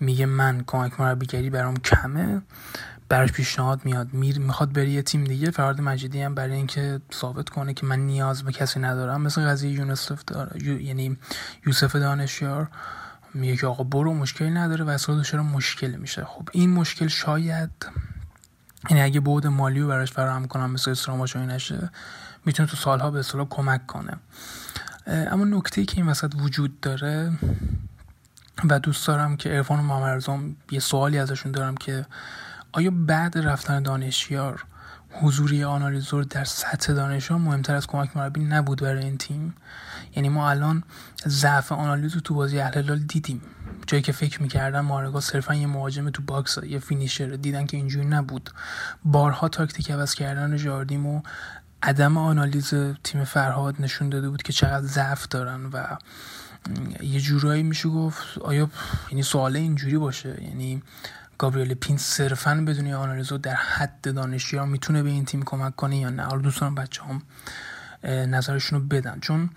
[0.00, 2.42] میگه من کمک مربیگری برام کمه.
[3.10, 4.14] براش پیشنهاد میاد.
[4.14, 5.50] میر می‌خواد بری یه تیم دیگه.
[5.50, 9.22] فراد مجیدی هم برای اینکه ثابت کنه که من نیاز به کسی ندارم.
[9.22, 11.16] مثل قضیه یونسف داره یعنی
[11.66, 12.68] یوسف دانشیار
[13.34, 17.70] میگه که آقا برو مشکلی نداره و اصلا چرا مشکل میشه؟ خب این مشکل شاید
[18.90, 21.90] یعنی اگه بود مالی رو براش فراهم کنم مثل استراماچوی نشه
[22.44, 24.16] می‌تونه تو سالها به اصطلاح کمک کنه.
[25.06, 27.32] اما نکته که این وسط وجود داره
[28.64, 32.06] و دوست دارم که ارفان و یه سوالی ازشون دارم که
[32.72, 34.64] آیا بعد رفتن دانشیار
[35.12, 39.54] حضوری آنالیزور در سطح دانشگاه مهمتر از کمک مربی نبود برای این تیم؟
[40.16, 40.82] یعنی ما الان
[41.26, 43.42] ضعف آنالیز تو بازی الهلال دیدیم.
[43.86, 47.28] جایی که فکر می‌کردن مارگا صرفا یه مهاجم تو باکس یه فینیشر.
[47.28, 48.50] دیدن که اینجوری نبود.
[49.04, 51.22] بارها تاکتیک عوض کردن جاردیم و
[51.82, 55.96] عدم آنالیز تیم فرهاد نشون داده بود که چقدر ضعف دارن و
[57.02, 58.70] یه جورایی میشه گفت آیا
[59.10, 60.44] یعنی سوال اینجوری باشه.
[60.44, 60.82] یعنی
[61.40, 66.10] گابریل پین صرفا بدون آنالیزور در حد دانشیار می‌تونه به این تیم کمک کنه یا
[66.10, 67.22] نه؟ حالا دوستان بچه هم
[68.04, 69.20] نظرشون رو بدن.
[69.20, 69.50] چون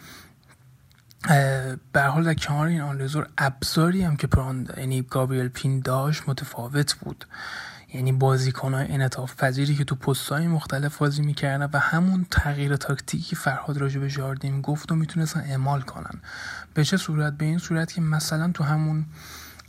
[1.91, 6.93] به حال در کنار این آنلیزور ابزاری هم که پران یعنی گابریل پین داشت متفاوت
[6.93, 7.25] بود.
[7.93, 13.77] یعنی بازیکنهای انعطاف پذیری که تو پستهای مختلف بازی می‌کردن و همون تغییر تاکتیکی فرهاد
[13.77, 16.21] راجع به جاردین گفت و می‌تونستن اعمال کنن.
[16.73, 19.05] به چه صورت؟ به این صورت که مثلا تو همون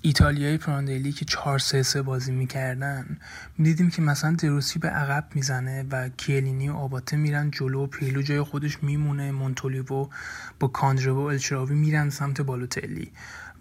[0.07, 3.19] ایتالیایی پراندلی که 4 3 3 بازی می‌کردن
[3.59, 8.23] می‌دیدیم که مثلا دروسی به عقب می‌زنه و کیلینی و آباته میرن جلو و پیلو
[8.23, 9.83] جای خودش میمونه مونتولیو
[10.61, 13.13] با کاندرو و الچراوی میرن سمت بالوتلی.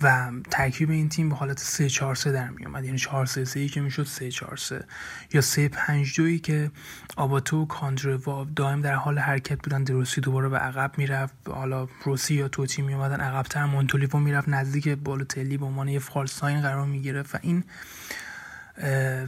[0.04, 3.46] و ترکیب این تیم به حالت 3 4 3 در می اومد یعنی 4 3
[3.46, 4.86] 3 که می‌شد 3 4 3
[5.34, 6.72] یا 3 5 2 که
[7.18, 9.84] آباتو و کاندروا دائم در حال حرکت بودن.
[9.84, 11.34] دروسی دوباره به عقب می‌رفت.
[11.48, 13.66] حالا روسی یا توتی می اومدن عقبتر.
[13.66, 17.64] مونتولیو می‌رفت نزدیک بالوتلی به عنوان یه فالساین قرار می گرفت و این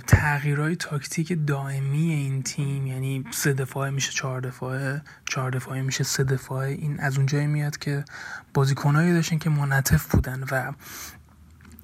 [0.08, 6.24] تغییرهای تاکتیک دائمی این تیم یعنی سه دفاعه میشه چهار دفاعه چهار دفاعه میشه سه
[6.24, 6.72] دفاعه.
[6.72, 8.06] این از اونجایی میاد که
[8.54, 10.72] بازیکنهایی داشتن که منطف بودن و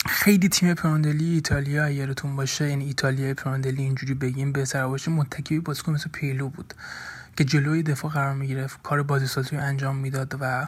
[0.05, 5.91] خیلی تیم پراندلی ایتالیا یادتون باشه یعنی ایتالیا پراندلی اینجوری بگیم بهتر باشه متکی بازیکن
[5.91, 6.73] مثل پیلو بود
[7.37, 10.67] که جلوی دفاع قرار می‌گرفت کار بازیسازی انجام می‌داد و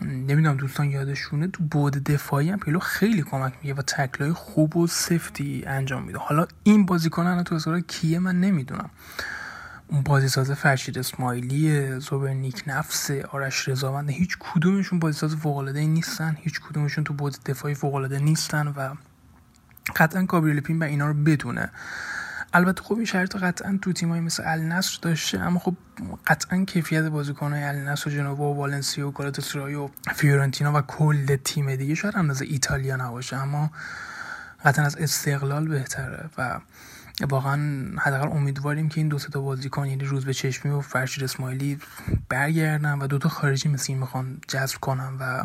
[0.00, 4.86] نمی‌دونم دوستان یادشونه تو بود دفاعی هم پیلو خیلی کمک میگه و تکلای خوب و
[4.86, 6.18] سفتی انجام میده.
[6.18, 8.90] حالا این بازیکن تو حساب کیه من نمی‌دونم.
[9.88, 16.36] اون بازیساز فرشید اسماعیلی زوبر نیک نفس آرش رضاوند هیچ کدومشون بازیساز فوق العاده نیستن.
[16.40, 18.94] هیچ کدومشون تو بود دفاعی فوق العاده نیستن و
[19.96, 21.70] قطعا گابریل پین و اینا رو بدونه.
[22.52, 25.74] البته خب این شرط قطعا تو تیمایی مثل النصر داشته اما خب
[26.26, 31.76] قطعا کیفیت بازیکنهای النصر و جنوبا و والنسیا و گالاتاسرای و فیورنتینا و کل تیم
[31.76, 33.70] دیگه شاید اندازه ایتالیا نباشه اما
[34.64, 36.60] قطعا از استقلال بهتره و
[37.28, 41.78] واقعا حداقل امیدواریم که این دو تا بازیکن یعنی روزبه چشمی و فرشید اسماعیلی
[42.28, 45.44] برگردن و دو تا خارجی مثل این می‌خوان جذب کنن و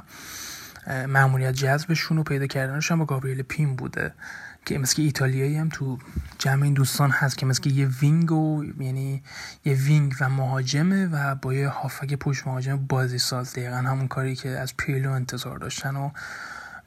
[1.08, 4.14] مأموریت جذبشون رو پیدا کردنش هم با گابریل پین بوده.
[4.66, 5.98] که مثل ایتالیایی هم تو
[6.38, 9.24] جمع این دوستان هست که مثل یه وینگ و یعنی
[9.66, 13.54] یه وینگ و مهاجمه و با یه هافک پشت مهاجم بازی ساز.
[13.54, 16.12] دقیقا همون کاری که از پیلو انتظار داشتن و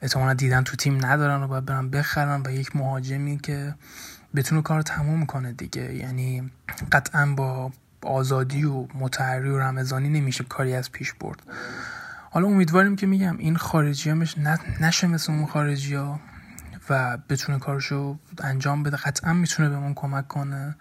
[0.01, 3.75] احتمالا دیدن تو تیم ندارن و باید برن بخرن و یک مهاجمی که
[4.35, 5.95] بتونه کار تموم کنه دیگه.
[5.95, 6.51] یعنی
[6.91, 11.41] قطعا با آزادی و متحری و رمضانی نمیشه کاری از پیش برد.
[12.31, 14.37] حالا امیدواریم که میگم این خارجی همش
[14.79, 16.19] نشه مثل اون خارجی ها
[16.89, 20.75] و بتونه کارشو انجام بده قطعا می‌تونه بهمون کمک کنه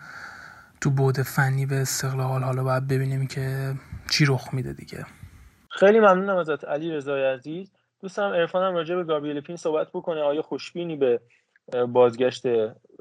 [0.80, 2.42] تو بود فنی به استقلال.
[2.42, 3.74] حالا باید ببینیم که
[4.10, 5.06] چی رخ میده دیگه.
[5.70, 7.72] خیلی ممنونم ازت علی رضای عزیز.
[8.00, 10.20] دوستم عرفانم راجع به گابریل پین صحبت بکنه.
[10.20, 11.20] آیا خوشبینی به
[11.88, 12.42] بازگشت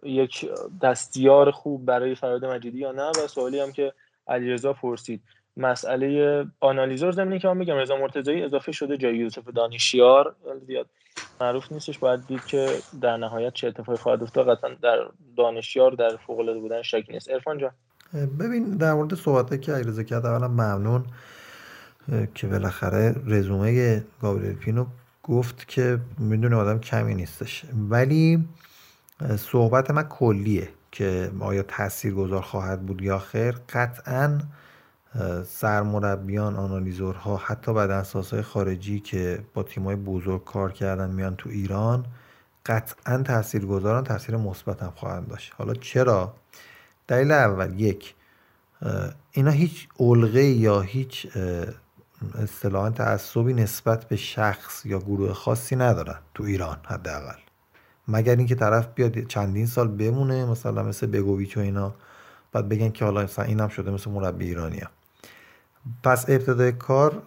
[0.04, 0.50] یک
[0.82, 3.94] دستیار خوب برای فراد مجیدی یا نه؟ و سوالی هم که
[4.28, 5.22] علیرضا پرسید.
[5.58, 10.36] مسئله آنالیزور زمینی که من میگم رضا مرتضی اضافه شده جای یوسف دانشیار.
[10.68, 10.90] زیاد
[11.42, 12.70] معروف نیستش باید دید که
[13.02, 14.58] در نهایت چه اتفاقی خواهد افتاد.
[14.58, 14.98] قطعا در
[15.38, 17.30] دانشیار در فوق العاده بودن شکی نیست.
[17.30, 17.72] عرفان جان.
[18.40, 21.06] ببین در مورد صحبت که علیرضا کرد اولا ممنون
[22.36, 24.86] که بالاخره رزومه گابریل پینو
[25.24, 27.66] گفت که می‌دونه آدم کمی نیستش.
[27.90, 28.48] ولی
[29.38, 33.56] صحبت من کلیه که آیا تأثیر گذار خواهد بود یا خیر.
[33.74, 34.40] قطعا
[35.46, 42.06] سرمربیان آنالیزورها حتی اساس های خارجی که با تیمای بزرگ کار کردن میان تو ایران
[42.66, 45.54] قطعا تأثیر گذارن تاثیر مثبت هم خواهند داشت.
[45.58, 46.34] حالا چرا؟
[47.08, 48.16] دلیل اول یک
[49.32, 51.28] اینا هیچ علقه یا هیچ
[52.36, 57.40] اصطلاحا تعصبی نسبت به شخص یا گروه خاصی ندارن تو ایران حداقل.
[58.08, 61.94] مگر اینکه طرف بیاد چندین سال بمونه مثلا مثل بگویچ و اینا
[62.52, 64.82] بعد بگن که حالا مثلا اینم شده مثل مربی ایرانی
[66.04, 67.22] پس ابتدای کار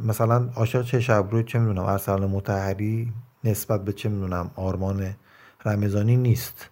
[0.00, 3.12] مثلا آشا چه شب چه می‌دونم ارسلان متحری
[3.44, 5.14] نسبت به چه می‌دونم آرمان
[5.64, 6.70] رمضانی نیست.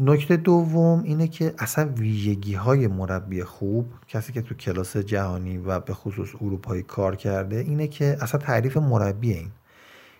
[0.00, 5.80] نکته دوم اینه که اصلا ویژگی های مربی خوب کسی که تو کلاس جهانی و
[5.80, 9.50] به خصوص اروپایی کار کرده اینه که اصلا تعریف مربی این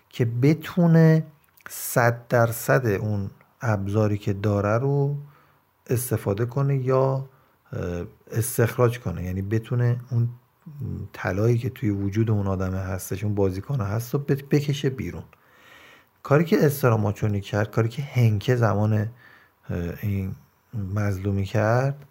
[0.09, 1.25] که بتونه
[1.69, 3.29] صد درصد اون
[3.61, 5.15] ابزاری که داره رو
[5.89, 7.25] استفاده کنه یا
[8.31, 9.23] استخراج کنه.
[9.23, 10.29] یعنی بتونه اون
[11.13, 15.23] طلایی که توی وجود اون آدمه هستش اون بازیکن هست و بکشه بیرون.
[16.23, 19.09] کاری که استراماچونی کرد کاری که هنکه زمان
[20.01, 20.35] این
[20.95, 22.05] مظلومی کرد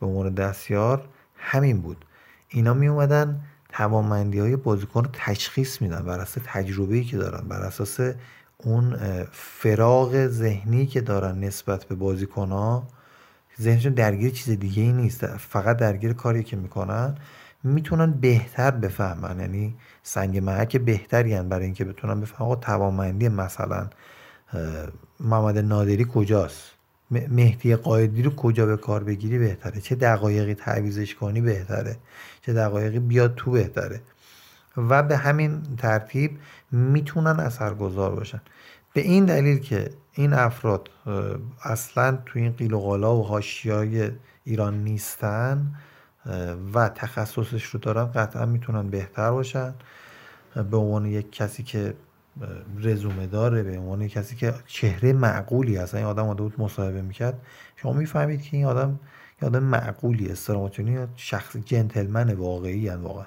[0.00, 2.04] به عنوان دستیار همین بود.
[2.48, 7.60] اینا می اومدن توانمندی های بازیکن رو تشخیص میدن بر اساس تجربه‌ای که دارن بر
[7.60, 8.00] اساس
[8.58, 8.96] اون
[9.32, 12.88] فراغ ذهنی که دارن نسبت به بازیکن ها
[13.60, 15.26] ذهنشون درگیر چیز دیگه ای نیست.
[15.26, 17.14] فقط درگیر کاری که می‌کنن
[17.62, 19.40] می‌تونن بهتر بفهمن.
[19.40, 23.90] یعنی سنگ محک بهتری هن برای اینکه بتونن بفهمن آقا توانمندی مثلا
[25.20, 26.70] محمد نادری کجاست؟
[27.10, 31.96] مهدی قایدی رو کجا به کار بگیری بهتره؟ چه دقایقی تعویزش کنی بهتره؟
[32.40, 34.00] چه دقایقی بیاد تو بهتره؟
[34.76, 36.38] و به همین ترتیب
[36.72, 38.40] می‌تونن اثرگذار باشن.
[38.92, 40.90] به این دلیل که این افراد
[41.62, 44.10] اصلا تو این قیل و قالا و حاشیای
[44.44, 45.74] ایران نیستن
[46.74, 49.74] و تخصصش رو دارن قطعا می‌تونن بهتر باشن.
[50.70, 51.94] به عنوان یک کسی که
[52.78, 55.94] رزومه داره به عنوان کسی که چهره معقولی هست.
[55.94, 57.40] این آدم بود مصاحبه می‌کرد.
[57.76, 59.00] شما می‌فهمید که این آدم
[59.42, 63.26] یه آدم معقولی استراماتونی شخص جنتلمن واقعی هن واقعا.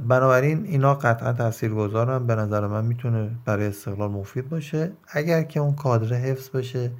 [0.00, 4.92] بنابراین اینا قطعا تأثیر گذارن به نظر من می‌تونه برای استقلال مفید باشه.
[5.08, 6.90] اگر که اون کادر حفظ بشه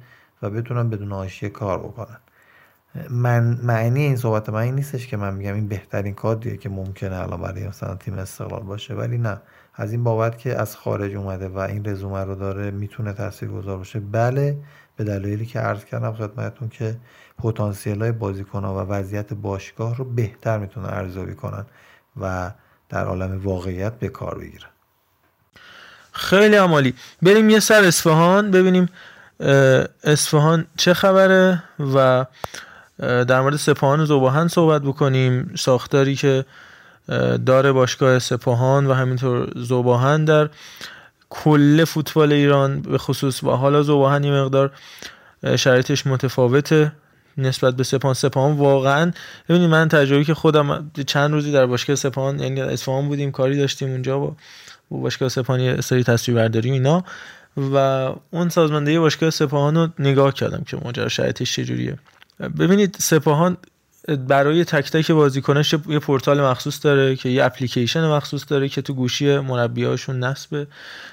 [0.41, 2.17] و بتونن بدون آشیه کار بکنن.
[3.09, 7.15] من معنی این صحبت من این نیستش که من میگم این بهترین کادریه که ممکنه
[7.15, 9.41] الان برای مثلا تیم استقلال باشه ولی نه.
[9.75, 13.13] از این بابت که از خارج اومده و این رزومه رو داره می‌تونه
[13.53, 13.99] گذار باشه.
[13.99, 14.57] بله
[14.95, 16.95] به دلایلی که عرض کردم خدمتتون که
[17.37, 21.65] پتانسیل های بازیکن و وضعیت باشگاه رو بهتر می‌تونه ارزیابی کنن
[22.21, 22.51] و
[22.93, 24.69] در عالم واقعیت به کار بگیرن
[26.11, 26.93] خیلی عمالی.
[27.21, 28.89] بریم یه سر اصفهان ببینیم
[30.03, 32.25] اصفهان چه خبره و
[32.99, 35.51] در مورد سپاهان و زوباهن صحبت بکنیم.
[35.55, 36.45] ساختاری که
[37.45, 40.49] داره باشگاه سپاهان و همینطور زوباهن در
[41.29, 44.71] کل فوتبال ایران به خصوص و حالا زوباهن یه مقدار
[45.55, 46.91] شرایطش متفاوته.
[47.37, 49.11] نسبت به سپاهان سپاهان واقعا
[49.49, 53.89] ببینید من تجربه که خودم چند روزی در باشگاه سپاهان یعنی اصفهان بودیم کاری داشتیم
[53.89, 54.35] اونجا با
[54.89, 57.03] باشگاه سپاهان یه سری تصویر برداری اینا.
[57.57, 57.77] و
[58.31, 61.97] اون سازماندهی باشگاه سپاهان رو نگاه کردم که ماجرا شرایطش چجوریه.
[62.59, 63.57] ببینید سپاهان
[64.27, 68.93] برای تک تک بازیکناش یه پورتال مخصوص داره که یه اپلیکیشن مخصوص داره که تو
[68.93, 70.67] گوشی مربیاشون نصبه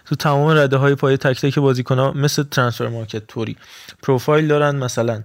[0.04, 3.56] تو تمام رده های پای تک تک بازیکن‌ها مثل ترانسفر مارکت توری
[4.02, 5.22] پروفایل دارن مثلا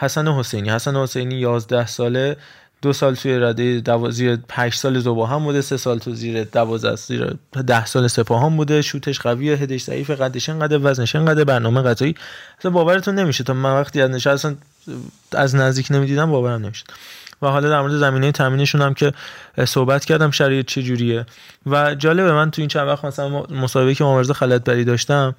[0.00, 0.70] حسن حسینی.
[0.70, 2.36] حسن حسینی 11 ساله
[2.82, 4.10] دو سال توی رده دو...
[4.10, 7.34] زیر 8 سال زوبا بوده سه سال تو زیر 12 زیر
[7.66, 8.82] 10 سال سپاهان بوده.
[8.82, 12.14] شوتش قویه هدش ضعیف قدش انقدر وزنش انقدر برنامه غذایی
[12.58, 13.44] اصلا باورتون نمیشه.
[13.44, 14.56] تا من وقتی از نشستن
[15.32, 16.84] از نزدیک نمی‌دیدم باورم نمیشه
[17.42, 19.12] و حالا در مورد زمینه تامینشون هم که
[19.64, 21.26] صحبت کردم شرایط چه جوریه.
[21.66, 25.34] و جالبه من تو این چند وقت مثلا مسابقه که مبارزه خلط بری داشتم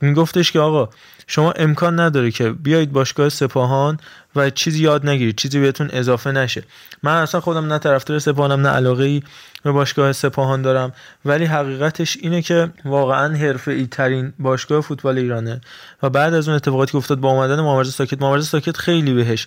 [0.00, 0.88] میگفتش که آقا
[1.26, 3.98] شما امکان نداره که بیایید باشگاه سپاهان
[4.36, 6.64] و چیزی یاد نگیرید چیزی بهتون اضافه نشه.
[7.02, 9.22] من اصلا خودم نه طرفدار سپاهانم نه علاقه ای
[9.62, 10.92] به باشگاه سپاهان دارم.
[11.24, 15.60] ولی حقیقتش اینه که واقعا حرفه ای ترین باشگاه فوتبال ایرانه.
[16.02, 19.46] و بعد از اون اتفاقاتی که افتاد با اومدن مامرز ساکت مامرز ساکت خیلی بهش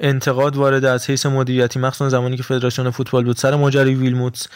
[0.00, 4.48] انتقاد وارد از حیث مدیریتی مخصوصا زمانی که فدراسیون فوتبال بود سر ماجرای ویلموتس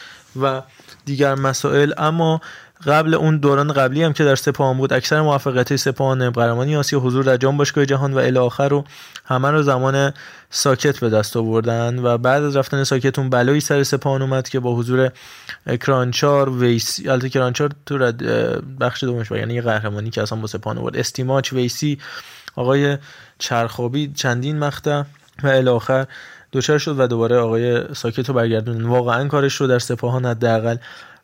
[0.42, 0.62] و
[1.04, 1.92] دیگر مسائل.
[1.98, 2.40] اما
[2.86, 7.24] قبل اون دوران قبلی هم که در سپاهان بود اکثر موفقیت سپاهان قهرمانی آسیا حضور
[7.24, 8.84] در جام باشگاه جهان و الی آخر رو
[9.24, 10.12] همه رو زمان
[10.50, 14.60] ساکت به دست آوردن و بعد از رفتن ساکت اون بلایی سر سپاهان اومد که
[14.60, 15.10] با حضور
[15.80, 18.12] کرانچار ویسی البته کرانچار تو
[18.80, 20.96] بخش دومش یعنی قهرمانی که اصلا با سپاهان آورد.
[20.96, 21.98] استیماچ ویسی
[22.56, 22.98] آقای
[23.38, 25.02] چرخابی چندین مقطع
[25.42, 26.06] و الی آخر
[26.52, 30.76] دوچار شد و دوباره آقای ساکت رو برگردون واقعا کارش رو در سپاهان حداقل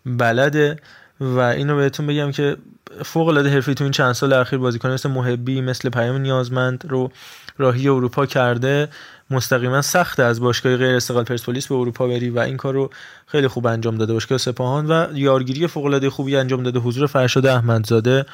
[0.06, 0.76] بلده.
[1.20, 2.56] و اینو بهتون بگم که
[3.04, 7.10] فوق العاده حرفی تو این چند سال اخیر بازیکن مثل محبی مثل پیام نیازمند رو
[7.58, 8.88] راهی اروپا کرده.
[9.30, 12.90] مستقیما سخت از باشگاه غیر استقلال پرسپولیس به اروپا بری و این کار رو
[13.26, 14.12] خیلی خوب انجام داده.
[14.12, 16.78] باشگاه سپاهان و یارگیری فوق العاده خوبی انجام داده.
[16.78, 18.26] حضور فرشاد احمدزاده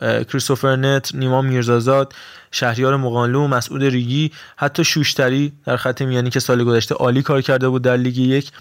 [0.00, 2.14] کریستوفر نت نیما میرزازاد
[2.50, 7.68] شهریار مقانلو مسعود ریگی حتی شوشتری در خط میانی که سال گذشته عالی کار کرده
[7.68, 8.52] بود در لیگ یک.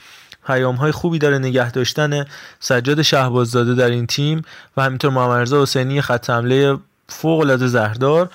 [0.45, 2.25] پیام های خوبی داره نگه داشتن
[2.59, 4.41] سجاد شهباززاده در این تیم
[4.77, 8.29] و همینطور محمد حسینی خط حمله فوق العاده زهردار.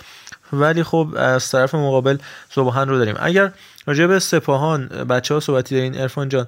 [0.53, 2.19] ولی خب از طرف مقابل
[2.51, 3.15] صبحان رو داریم.
[3.19, 3.53] اگر
[3.87, 6.47] راجع سپاهان بچه ها صحبتی دارین ارفان جان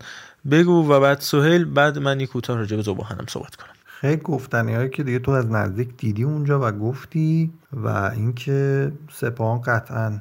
[0.50, 3.72] بگو و بعد سهیل بعد من یک کوتاه راجع به زباهنم صحبت کنم.
[4.00, 9.60] خیلی گفتنی هایی که دیگه تو از نزدیک دیدی اونجا و گفتی و اینکه سپاهان
[9.60, 10.20] قطعا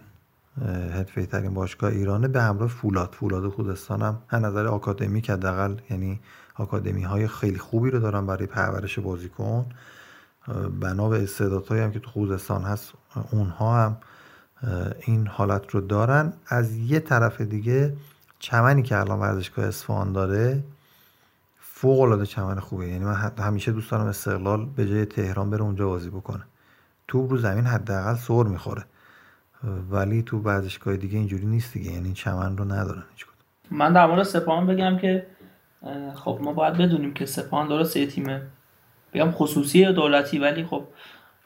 [0.93, 3.16] حرفه ترین باشگاه ایرانه به همراه فولاد.
[3.20, 6.20] فولاد خوزستان هم از نظر آکادمیک حداقل یعنی
[6.56, 9.66] آکادمی های خیلی خوبی رو دارن برای پرورش بازیکن.
[10.80, 12.93] بنا به استعدادهایی هم که تو خوزستان هست
[13.32, 13.97] اونها هم
[14.99, 16.34] این حالت رو دارن.
[16.47, 17.95] از یه طرف دیگه
[18.39, 20.64] چمنی که الان ورزشگاه اصفهان داره
[21.60, 22.88] فوق العاده چمن خوبه.
[22.88, 26.43] یعنی من همیشه دوست دارم استقلال به جای تهران بره اونجا بازی بکنه.
[27.08, 28.86] تو رو زمین حداقل سر می‌خوره.
[29.89, 31.91] ولی تو ورزشگاه دیگه اینجوری نیست دیگه.
[31.91, 33.26] یعنی چمن رو ندارن هیچ
[33.72, 35.28] من در مورد سپاهان بگم که
[36.16, 38.41] خب ما باید بدونیم که سپاهان درست یه تیمه.
[39.14, 40.84] بگم خصوصی یا دولتی ولی خب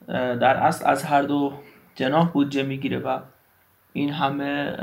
[0.07, 1.53] در اصل از هر دو
[1.95, 3.20] جناح بودجه می‌گیره و
[3.93, 4.78] این همه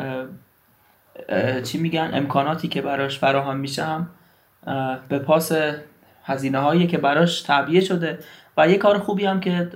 [1.62, 4.09] چی میگن امکاناتی که براش فراهم میشه هم
[5.09, 5.53] به پاس
[6.24, 8.18] هزینه هایی که براش تعبیه شده
[8.57, 9.70] و یه کار خوبی هم که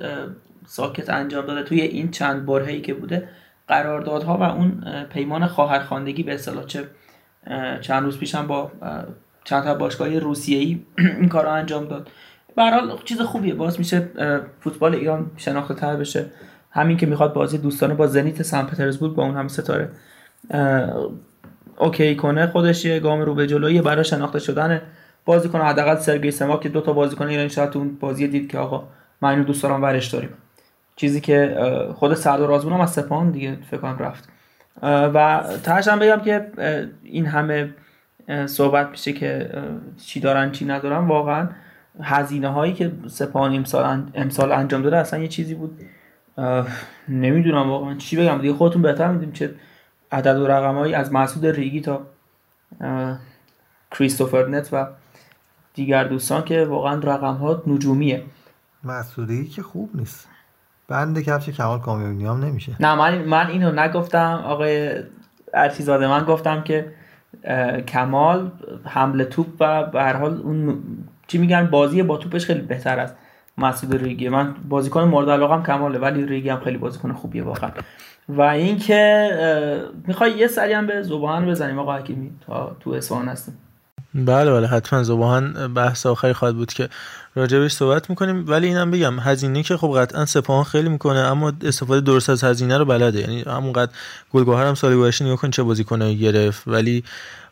[0.66, 1.62] ساکت انجام داده.
[1.62, 3.28] توی این چند برهه‌ای که بوده
[3.68, 6.84] قراردادها و اون پیمان خواهرخواندگی به اصطلاح چه
[7.80, 8.72] چند روز پیشم با
[9.44, 10.80] چند تا باشگاه روسیه‌ای
[11.20, 12.10] این کار رو انجام داد.
[12.56, 12.62] به
[13.04, 13.54] چیز خوبیه.
[13.54, 14.08] باز میشه
[14.60, 16.26] فوتبال ایران شناخته تر بشه.
[16.70, 19.88] همین که می‌خواد بازی دوستانه با زنیت سن پترزبورگ با اون هم ستاره
[21.78, 24.82] اوکی کنه خودش یه گام رو به جلوی برای شناخته شدن
[25.24, 28.84] بازیکن حداقل سرگی سما که دو تا بازیکن ایرانی شاید اون بازی دید که آقا
[29.20, 30.30] من اینو دوست دارم ورش داریم.
[31.00, 31.56] چیزی که
[31.94, 34.28] خود سعد رازمون هم از سپاهان دیگه فکر کنم رفت.
[34.82, 36.50] و تاش هم بگم که
[37.02, 37.74] این همه
[38.46, 39.50] صحبت میشه که
[40.06, 41.48] چی دارن چی ندارن واقعا
[42.02, 45.80] هزینه هایی که سپاهان امسال, امسال انجام داده اصلا یه چیزی بود.
[47.08, 48.38] نمی‌دونم واقعا چی بگم.
[48.38, 49.54] دیگه خودتون بهتر می‌دونیم چه
[50.12, 52.06] عدد و رقمهایی از محسود ریگی تا
[53.90, 54.86] کریستوفر نت و
[55.74, 58.22] دیگر دوستان که واقعا رقم ها نجومیه
[58.84, 60.28] مسعودی که خوب نیست.
[60.90, 62.72] بند کفش کمال کامیونی هم نمیشه.
[62.80, 64.92] نه من من اینو نگفتم آقای
[65.54, 66.92] ارتیزاده من گفتم که
[67.88, 68.50] کمال
[68.84, 70.82] حمله توپ و به هر حال اون
[71.26, 73.16] چی میگن بازی با توپش خیلی بهتر است.
[73.58, 74.28] مسعود ریگی.
[74.28, 77.70] من بازیکن مورد علاقم کماله ولی ریگی هم خیلی بازیکن خوبیه واقعا.
[78.28, 79.30] و اینکه
[80.06, 83.58] می‌خوای یه سری هم به زبان بزنیم آقا حکیمی تا تو اصفهان هستیم.
[84.14, 86.88] بله بله حتما زبان بحث آخری خواهد بود که
[87.34, 88.44] راجبش صحبت می‌کنیم.
[88.48, 92.78] ولی اینم بگم هزینه که خب قطعا سپاهان خیلی می‌کنه اما استفاده درست از هزینه
[92.78, 93.20] رو بلده.
[93.20, 93.90] یعنی همونقدر
[94.32, 96.62] گلگوهر هم سال گذشته نگاه کن چه بازیکنایی گرفت.
[96.66, 97.04] ولی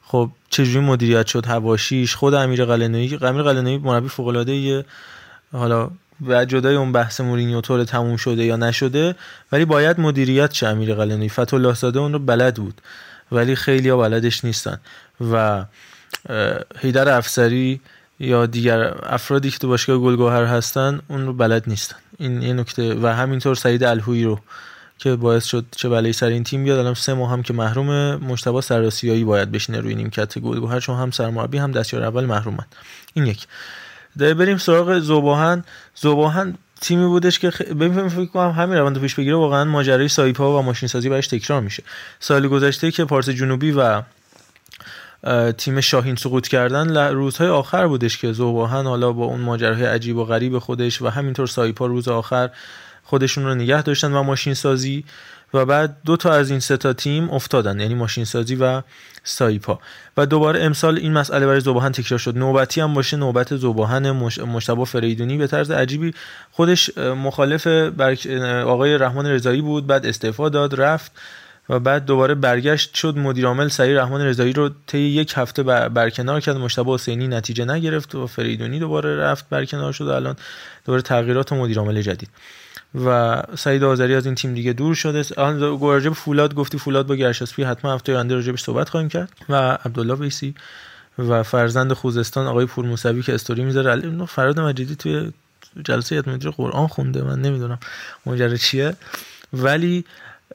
[0.02, 4.84] خب چجوری مدیریت شد؟ هواشیش خود امیر قلنویی امیر قلنویی مربی فوق العاده
[5.52, 5.90] حالا
[6.26, 9.14] و جدای اون بحث مورینیو طور تموم شده یا نشده
[9.52, 11.30] ولی باید مدیریت چه امیر قلنویی.
[11.74, 12.80] زاده اون رو بلد بود
[13.32, 14.80] ولی خیلی ها بلدش نیستن.
[15.32, 15.64] و
[16.78, 17.80] هیدر افسری
[18.20, 21.96] یا دیگر افرادی که تو باشگاه گلگوهر هستن اون رو بلد نیستن.
[22.18, 22.94] این یه نکته.
[22.94, 24.40] و همینطور سعید الهویی رو
[24.98, 26.78] که باعث شد چه بلایی سر این تیم بیاد.
[26.78, 31.10] الان سه ماه هم که محروم مشتبه سراسیایی باید بشینه روی نیمکت گلگوهر چون هم
[31.10, 32.64] سرمربی هم دستیار اول محرومن.
[33.14, 33.46] این یک.
[34.16, 35.64] بریم سراغ زوباهن.
[35.94, 37.62] زوباهن تیمی بودش که خ...
[37.62, 39.36] ببین فکر کنم همین روند پیش بگیره.
[39.36, 41.82] واقعا ماجرای سایپا و ماشین سازی براش تکرار میشه.
[42.20, 44.02] سال گذشته که پارس جنوبی و
[45.58, 50.24] تیم شاهین سقوط کردن روزهای آخر بودش که زوباهن حالا با اون ماجراهای عجیب و
[50.24, 52.50] غریب خودش و همینطور سایپا روز آخر
[53.04, 55.04] خودشون رو نگه داشتن و ماشین سازی
[55.54, 58.82] و بعد دو تا از این سه تا تیم افتادن یعنی ماشین سازی و
[59.24, 59.78] سایپا.
[60.16, 62.38] و دوباره امسال این مسئله برای زوباهن تکرار شد.
[62.38, 64.38] نوبتی هم باشه نوبت زوباهن مش...
[64.38, 65.38] مشتبه فریدونی.
[65.38, 66.14] به طرز عجیبی
[66.50, 67.66] خودش مخالف
[68.66, 71.12] آقای رحمان رضایی بود بعد استعفا داد رفت.
[71.70, 76.40] و بعد دوباره برگشت شد مدیر عامل سعید رحمان رضایی رو طی یک هفته برکنار
[76.40, 76.56] کرد.
[76.56, 80.36] مشتبه حسینی نتیجه نگرفت و فریدونی دوباره رفت برکنار شد و الان
[80.84, 82.28] دوباره تغییرات و مدیر عامل جدید.
[83.04, 85.24] و سعید آذری از این تیم دیگه دور شده.
[85.36, 86.78] الان راجب فولاد گفتی.
[86.78, 89.32] فولاد با گرشاسپی حتما هفته آینده راجبش صحبت خواهیم کرد.
[89.48, 89.54] و
[89.84, 90.54] عبدالله ویسی
[91.18, 94.26] و فرزند خوزستان آقای پور موسوی که استوری می‌ذاره.
[94.26, 95.32] فراد مجیدی توی
[95.84, 97.22] جلسه یاد مدیر قرآن خونده.
[97.22, 97.78] من نمی‌دونم
[98.26, 98.96] ماجرا چیه.
[99.52, 100.04] ولی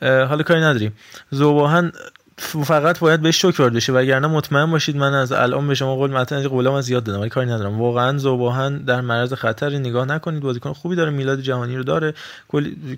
[0.04, 0.93] حالا کاری نداریم.
[1.32, 1.91] زوباهن
[2.38, 6.47] فقط باید بهش شکر بشه وگرنه مطمئن باشید من از الان به شما قول متن
[6.47, 7.82] قولم از زیاد دادم ولی کاری ندارم.
[7.82, 12.14] واقعا زوباهن در معرض خطر نگاه نکنید بازیکن خوبی داره میلاد جهانی رو داره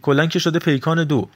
[0.02, 1.30] کلا که شده پیکان دو.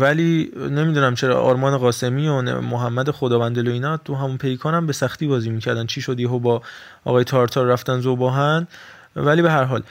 [0.00, 4.92] ولی نمی‌دونم چرا آرمان قاسمی و محمد خداوند و اینا تو همون پیکان هم به
[4.92, 5.86] سختی بازی می‌کردن.
[5.86, 6.62] چی شد یهو با
[7.04, 8.66] آقای تارتار رفتن زوباهن
[9.16, 9.82] ولی به هر حال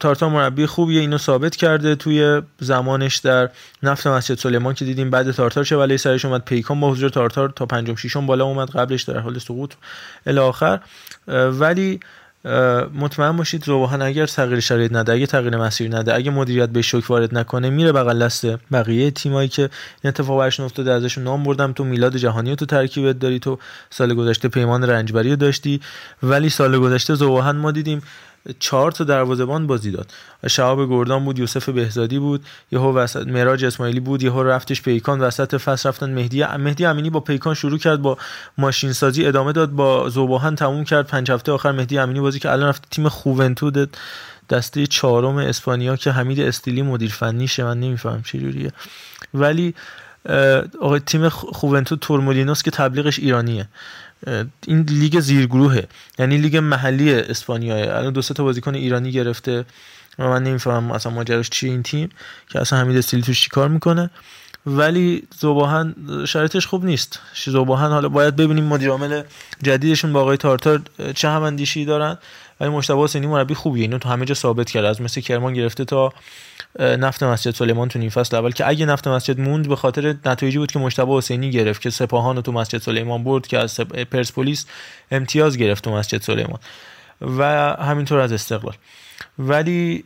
[0.00, 3.50] تارتا مربی خوبیه اینو ثابت کرده توی زمانش در
[3.82, 6.44] نفت مسجد سلیمان که دیدیم بعد تارتار چه ولی سرش اومد.
[6.44, 9.74] پیکان با حضور تارتار تا پنجم ششم بالا اومد قبلش در حال سقوط
[10.26, 10.80] الی آخر.
[11.28, 12.00] ولی
[12.94, 17.10] مطمئن باشید زوباهن اگر تغییر شرایط نده اگه تغییر مسیر نده اگه مدیریت به شوک
[17.10, 21.72] وارد نکنه میره بغل دست بقیه تیمایی که این اتفاق برشون افتاده ازشون نام بردم.
[21.72, 23.58] تو میلاد جهانی تو ترکیبت داری تو
[23.90, 25.80] سال گذشته پیمان رنجبری داشتی.
[26.22, 28.02] ولی سال گذشته زوباهن ما دیدیم
[28.58, 30.10] چهار تا دروازه‌بان بازی داد.
[30.46, 35.56] شهاب گردان بود یوسف بهزادی بود یهو وسط معراج اسماعیلی بود یهو رفتش پیکان وسط
[35.56, 38.18] فصل رفتن مهدی مهدی امینی با پیکان شروع کرد با
[38.58, 41.06] ماشین سازی ادامه داد با زوباهن تموم کرد.
[41.06, 43.96] پنج هفته آخر مهدی امینی بازی که الان رفت تیم خوونتود
[44.50, 48.72] دسته چهارم اسپانیا که حمید استیلی مدیر فنیشه من نمیفهم چه جوریه.
[49.34, 49.74] ولی
[50.80, 53.68] آقای تیم خوونتو تورمولینوس که تبلیغش ایرانیه.
[54.66, 55.88] این لیگ زیرگروهه.
[56.18, 59.64] یعنی لیگ محلی اسپانیاه الان دو سه تا بازیکن ایرانی گرفته.
[60.18, 62.08] و من نمی‌فهمم اصلا ماجراش چی این تیم
[62.48, 64.10] که اصلا حمید استیلی توش چیکار می‌کنه.
[64.66, 65.94] ولی زوباهن
[66.28, 67.20] شرایطش خوب نیست.
[67.44, 69.22] زوباهن حالا باید ببینیم مدیر عامل
[69.62, 70.82] جدیدشون با آقای تارتار
[71.14, 72.18] چه هم اندیشی دارن.
[72.60, 73.82] ولی مشتبه حسینی مربی خوبیه.
[73.82, 74.88] اینو تو همه جا ثابت کرده.
[74.88, 76.12] از مثل کرمان گرفته تا
[76.78, 80.58] نفت مسجد سلیمان تو نیم فصل اول که اگه نفت مسجد موند به خاطر نتایجی
[80.58, 84.66] بود که مشتبه حسینی گرفت که سپاهان تو مسجد سلیمان برد که از پرسپولیس
[85.10, 86.58] امتیاز گرفت تو مسجد سلیمان
[87.20, 87.42] و
[87.76, 88.74] همینطور از استقلال.
[89.38, 90.04] ولی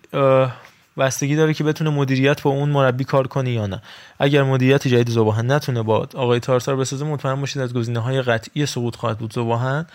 [0.98, 3.82] بستگی داره که بتونه مدیریت با اون مربی کار کنه یا نه.
[4.18, 8.66] اگر مدیریت جدید زباهن نتونه با آقای تارتار بسازه مطمئن باشید از گزینه های قطعی
[8.66, 9.32] سقوط خواهد بود.
[9.32, 9.86] زباهن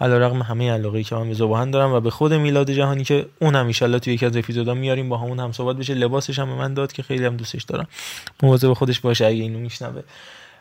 [0.00, 3.54] علیرغم همه علاقه که من به زباهن دارم و به خود میلاد جهانی که اون
[3.54, 5.94] هم ان توی یکی از اپیزودا میاریم با همون هم صحبت بشه.
[5.94, 7.86] لباسش هم به من داد که خیلی هم دوستش دارم.
[8.42, 10.02] مواظب خودش باشه اگه اینو میشنوه.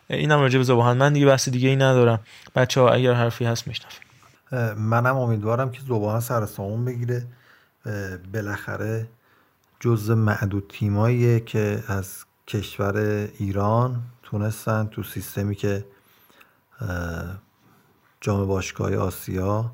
[0.09, 0.97] اینم راجع به زباهن.
[0.97, 2.19] من دیگه بحث دیگه ای ندارم.
[2.55, 3.97] بچه اگر حرفی هست میشنویم
[4.77, 6.45] منم امیدوارم که زباهن سر
[6.85, 7.25] بگیره.
[8.33, 9.07] بالاخره
[9.79, 15.85] جز معدود تیماییه که از کشور ایران تونستن تو سیستمی که
[18.23, 19.71] جام باشگاه آسیا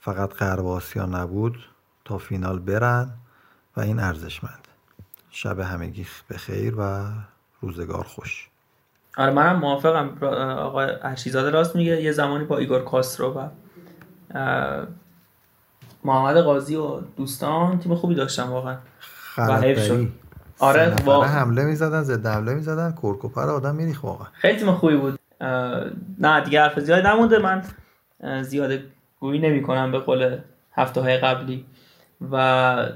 [0.00, 1.56] فقط غرب آسیا نبود
[2.04, 3.10] تا فینال برن
[3.76, 4.68] و این ارزشمند.
[5.30, 7.04] شب همگی به خیر و
[7.60, 8.48] روزگار خوش.
[9.16, 10.24] آره منم موافقم.
[10.58, 13.48] آقای ارشیزاده راست میگه یه زمانی با ایگور کاسترو و
[16.04, 18.76] محمد قاضی و دوستان تیم خوبی داشتن واقعا.
[19.38, 19.70] و
[20.58, 21.28] آره واقعا.
[21.28, 24.28] حمله می‌زدن ضد حمله می‌زدن کورکوپر آدم میریخ واقعا.
[24.32, 25.18] خیلی تیم خوبی بود.
[26.18, 27.38] نه دیگه حرف زیاد نمونده.
[27.38, 27.62] من
[28.42, 28.80] زیاد
[29.20, 30.38] گویی نمی کنم به قول
[30.72, 31.64] هفته های قبلی.
[32.30, 32.88] و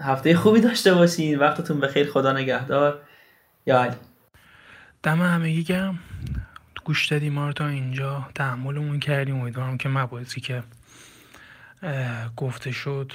[0.00, 1.38] هفته خوبی داشته باشین.
[1.38, 3.02] وقتتون به خیر خدا نگهدار.
[3.66, 3.96] یا علی.
[5.02, 5.98] دم همگی گرم.
[6.84, 8.28] گوش دادی ما رو تا اینجا.
[8.34, 9.40] تحملمون کردیم.
[9.40, 10.62] امیدوارم که مباحثی که
[12.36, 13.12] گفته شد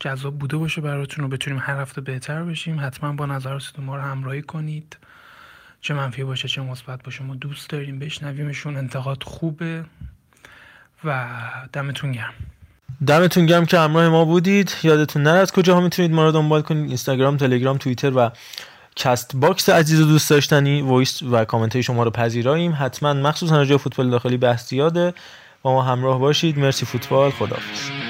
[0.00, 2.80] جذاب بوده باشه براتون رو بتونیم هر هفته بهتر بشیم.
[2.80, 4.96] حتما با نظراتتون ما رو همراهی کنید.
[5.80, 7.24] چه منفی باشه چه مثبت باشه.
[7.24, 8.76] ما دوست داریم بشنویمشون.
[8.76, 9.84] انتقاد خوبه.
[11.04, 11.26] و
[11.72, 12.32] دمتون گرم.
[13.06, 14.74] دمتون گرم که همراه ما بودید.
[14.82, 18.30] یادتون نره از کجا ها می‌تونید ما رو دنبال کنید؟ اینستاگرام تلگرام توییتر و
[18.96, 20.82] کست باکس عزیز و دوست داشتنی.
[20.82, 22.76] وایس و کامنت های شما رو پذیراییم.
[22.78, 25.14] حتما مخصوصا راجع فوتبال داخلی بحث زیاده
[25.62, 26.58] با ما همراه باشید.
[26.58, 27.30] مرسی فوتبال.
[27.30, 28.09] خداحافظ.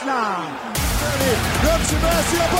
[0.00, 0.72] now.
[1.84, 2.52] Sebastian